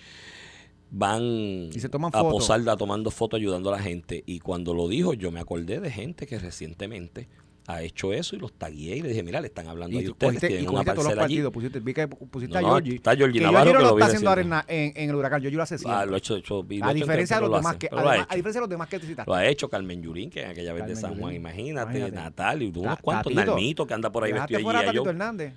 [0.92, 2.32] van se toman a fotos.
[2.48, 4.24] posar tomando fotos ayudando a la gente.
[4.28, 7.28] Y cuando lo dijo, yo me acordé de gente que recientemente
[7.66, 10.34] ha hecho eso y los tagué y le dije, mira, le están hablando y, ustedes,
[10.34, 11.36] cogiste, y tienen una cogiste todos los parcela allí.
[11.36, 11.54] partidos.
[11.54, 12.96] Pusiste, vi que pusiste No, a no, Georgie.
[12.96, 15.42] está Georgie que Navarro no que lo lo está haciendo ahora en, en, el huracán.
[15.42, 15.98] Georgie lo hace siempre.
[15.98, 18.36] Ah, lo ha hecho, hecho y a diferencia de los lo demás que además- a
[18.36, 19.30] diferencia de los demás que te citaste.
[19.32, 22.16] Lo ha hecho Carmen Yurín, que en aquella vez de San Juan, imagínate, Imagínate.
[22.16, 23.34] Natal y unos cuantos.
[23.34, 25.10] Nalmito que anda por ahí vestido a allí Tatito.
[25.10, 25.54] Hernández.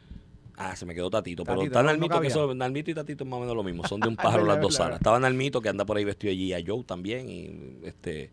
[0.59, 3.36] Ah, se me quedó Tatito, pero está Nalmito, que eso, Nalmito y Tatito es más
[3.38, 4.98] o menos lo mismo, son de un pájaro las dos alas.
[5.00, 8.30] Estaba Nalmito que anda por ahí vestido allí, a Joe también, y este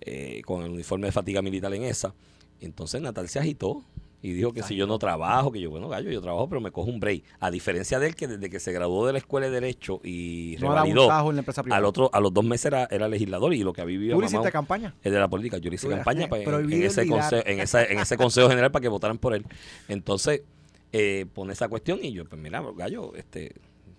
[0.00, 2.12] eh, con el uniforme de fatiga militar en esa.
[2.60, 3.82] Entonces Natal se agitó
[4.22, 6.72] y dijo que si yo no trabajo, que yo, bueno, gallo, yo trabajo, pero me
[6.72, 7.22] cojo un break.
[7.38, 10.56] A diferencia de él, que desde que se graduó de la escuela de Derecho y
[10.58, 13.54] No ha revalidó, en la empresa al otro, a los dos meses era, era legislador
[13.54, 14.94] y lo que había vivido ¿Tú le hiciste campaña?
[15.02, 15.58] es de la política.
[15.58, 18.48] Yo le hice campaña eras pa- en, en ese consejo, en, esa, en ese consejo
[18.48, 19.44] general para que votaran por él.
[19.86, 20.42] Entonces,
[20.92, 23.54] eh, pone esa cuestión y yo, pues mira, gallo, este,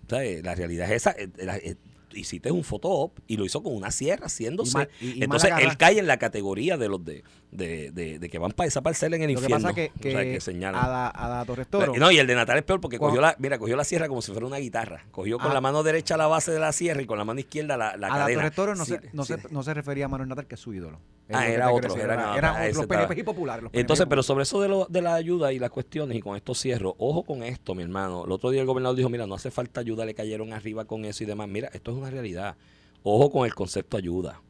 [0.08, 0.42] ¿sabes?
[0.44, 1.12] la realidad es esa.
[1.12, 1.76] eh, eh,
[2.14, 4.70] hiciste un photo op y lo hizo con una sierra haciéndose.
[4.70, 7.90] Y mal- y- y mal Entonces, él cae en la categoría de los de, de,
[7.92, 9.62] de, de que van para esa parcela en el Lo que infierno.
[9.68, 10.84] pasa que, o sea, que señalan.
[10.84, 11.94] Ada, Ada Torres Toro.
[11.96, 14.20] No, y el de Natal es peor porque cogió la, mira, cogió la sierra como
[14.22, 15.04] si fuera una guitarra.
[15.10, 15.54] Cogió con Ah.
[15.54, 18.08] la mano derecha la base de la sierra y con la mano izquierda la, la
[18.08, 18.40] Ada cadena.
[18.42, 19.34] Torres Toro no, Sí, se, no, sí.
[19.40, 21.00] se, no se refería a Manuel Natal, que es su ídolo.
[21.30, 23.68] Ah, era otro, era era- los ese PNP y populares.
[23.72, 26.54] Entonces, pero sobre eso de, lo, de la ayuda y las cuestiones, y con esto
[26.54, 28.24] cierro, ojo con esto, mi hermano.
[28.24, 31.04] El otro día el gobernador dijo, mira, no hace falta ayuda, le cayeron arriba con
[31.04, 31.46] eso y demás.
[31.48, 32.56] Mira, esto es una realidad.
[33.02, 34.40] Ojo con el concepto ayuda.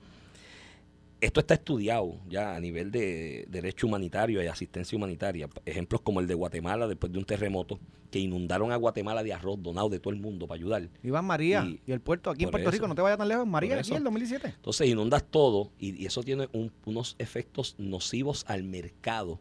[1.20, 5.48] Esto está estudiado ya a nivel de derecho humanitario y asistencia humanitaria.
[5.64, 7.80] Ejemplos como el de Guatemala después de un terremoto
[8.12, 10.88] que inundaron a Guatemala de arroz donado de todo el mundo para ayudar.
[11.02, 12.76] Iván María y- y, el puerto aquí en Puerto eso.
[12.76, 14.48] Rico, no te vayas tan lejos, María, aquí en el 2017.
[14.48, 19.40] Entonces inundas todo y, y eso tiene un- unos efectos nocivos al mercado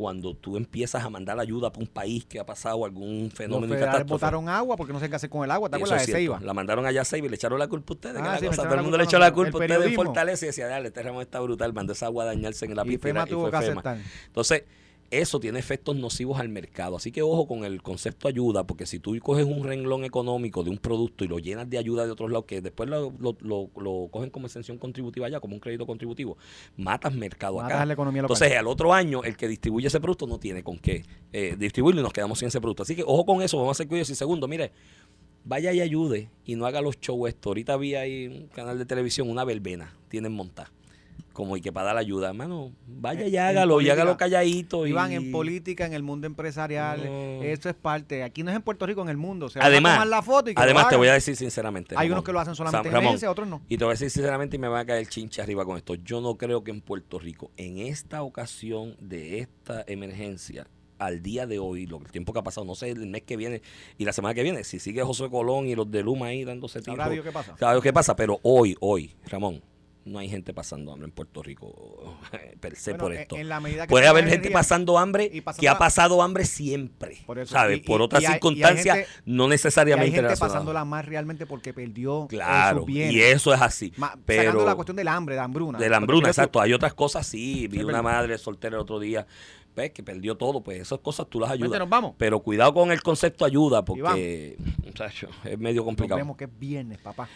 [0.00, 3.74] cuando tú empiezas a mandar ayuda para un país que ha pasado algún Los fenómeno
[3.74, 4.12] federales catástrofe.
[4.14, 5.68] botaron agua porque no sé qué hacer con el agua.
[5.68, 6.12] ¿Te acuerdas de.
[6.12, 6.40] Ceiba?
[6.40, 8.16] La mandaron allá a Seiba y le echaron la culpa a ustedes.
[8.18, 10.04] Ah, sí, todo el mundo le echó la culpa a ustedes de periodismo.
[10.04, 12.86] Fortaleza y decía, dale, este ramo está brutal, mandó esa agua a dañarse en la
[12.86, 13.98] Y FEMA y tuvo fue que FEMA.
[14.28, 14.64] Entonces,
[15.10, 16.96] eso tiene efectos nocivos al mercado.
[16.96, 20.70] Así que ojo con el concepto ayuda, porque si tú coges un renglón económico de
[20.70, 23.70] un producto y lo llenas de ayuda de otros lados, que después lo, lo- lo-
[23.76, 26.36] lo cogen como exención contributiva allá, como un crédito contributivo,
[26.76, 27.86] matas mercado Matas acá.
[27.86, 28.36] la economía local.
[28.36, 32.00] Entonces, al otro año, el que distribuye ese producto no tiene con qué eh, distribuirlo
[32.00, 32.84] y nos quedamos sin ese producto.
[32.84, 34.12] Así que ojo con eso, vamos a ser cuidadosos.
[34.12, 34.70] Y segundo, mire,
[35.44, 37.48] vaya y ayude y no haga los shows esto.
[37.50, 40.70] Ahorita vi ahí un canal de televisión, una verbena, tienen montada.
[41.40, 44.86] Como y que para dar ayuda, hermano, vaya y En- en hágalo, y hágalo calladito.
[44.86, 44.90] Y...
[44.90, 47.42] Iván, en política, en el mundo empresarial, No.
[47.42, 48.22] eso es parte.
[48.22, 49.48] Aquí no es en Puerto Rico, en el mundo.
[49.48, 51.94] Se Además, van a tomar la foto y que además te voy a decir sinceramente.
[51.96, 52.12] Hay Ramón.
[52.18, 53.62] unos que lo hacen solamente en Ramón, emergencia, otros no.
[53.70, 55.78] Y te voy a decir sinceramente y me va a caer el chinche arriba con
[55.78, 55.94] esto.
[55.94, 60.66] Yo no creo que en Puerto Rico, en esta ocasión de esta emergencia,
[60.98, 63.38] al día de hoy, lo, el tiempo que ha pasado, no sé el mes que
[63.38, 63.62] viene
[63.96, 66.80] y la semana que viene, si sigue José Colón y los de Luma ahí dándose
[66.80, 66.98] tiros.
[66.98, 67.56] Sabrá Dios qué pasa.
[67.56, 69.62] Sabrá Dios qué pasa, pero hoy, hoy, Ramón,
[70.04, 72.16] no hay gente pasando hambre en Puerto Rico
[72.60, 73.36] per se Bueno, por esto.
[73.36, 77.18] en la medida que Puede haber gente pasando hambre pasando que ha pasado hambre siempre,
[77.26, 77.78] Por eso, ¿sabes?
[77.78, 82.28] y- por otras circunstancias, no Y hay necesariamente gente pasándola más realmente porque perdió eh,
[82.28, 83.12] Claro, bienes.
[83.14, 83.92] y eso es así.
[83.96, 85.78] Ma- pero sacando la cuestión del hambre, de la hambruna.
[85.78, 86.60] de la hambruna, exacto.
[86.60, 87.68] Hay otras cosas, sí.
[87.68, 89.26] Vi una madre soltera el otro día,
[89.74, 90.62] pues, que perdió todo.
[90.62, 91.70] Pues esas cosas tú las ayudas.
[91.70, 92.14] Vente, nos vamos.
[92.18, 96.16] Pero cuidado con el concepto ayuda, porque muchacho, es medio Nos complicado.
[96.18, 97.28] vemos que es viernes, papá.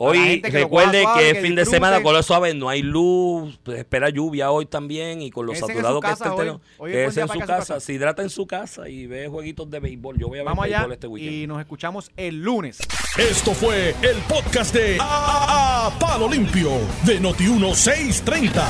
[0.00, 1.76] Hoy que recuerde suave, que es que fin de disfrute.
[1.76, 5.56] semana, con lo suave, no hay luz, pues, espera lluvia hoy también y con lo
[5.56, 6.60] saturado que está el terreno.
[6.78, 10.16] Hoy es en su casa, se hidrata en su casa y ve jueguitos de béisbol.
[10.16, 11.34] Yo voy a ver Vamos allá béisbol este weekend.
[11.34, 12.78] y nos escuchamos el lunes.
[13.18, 16.70] Esto fue el podcast de A, Palo Limpio
[17.04, 18.62] de Noti1630.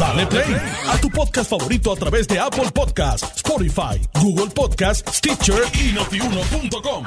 [0.00, 0.56] Dale play
[0.88, 7.04] a tu podcast favorito a través de Apple Podcasts, Spotify, Google Podcasts, Stitcher y notiuno.com.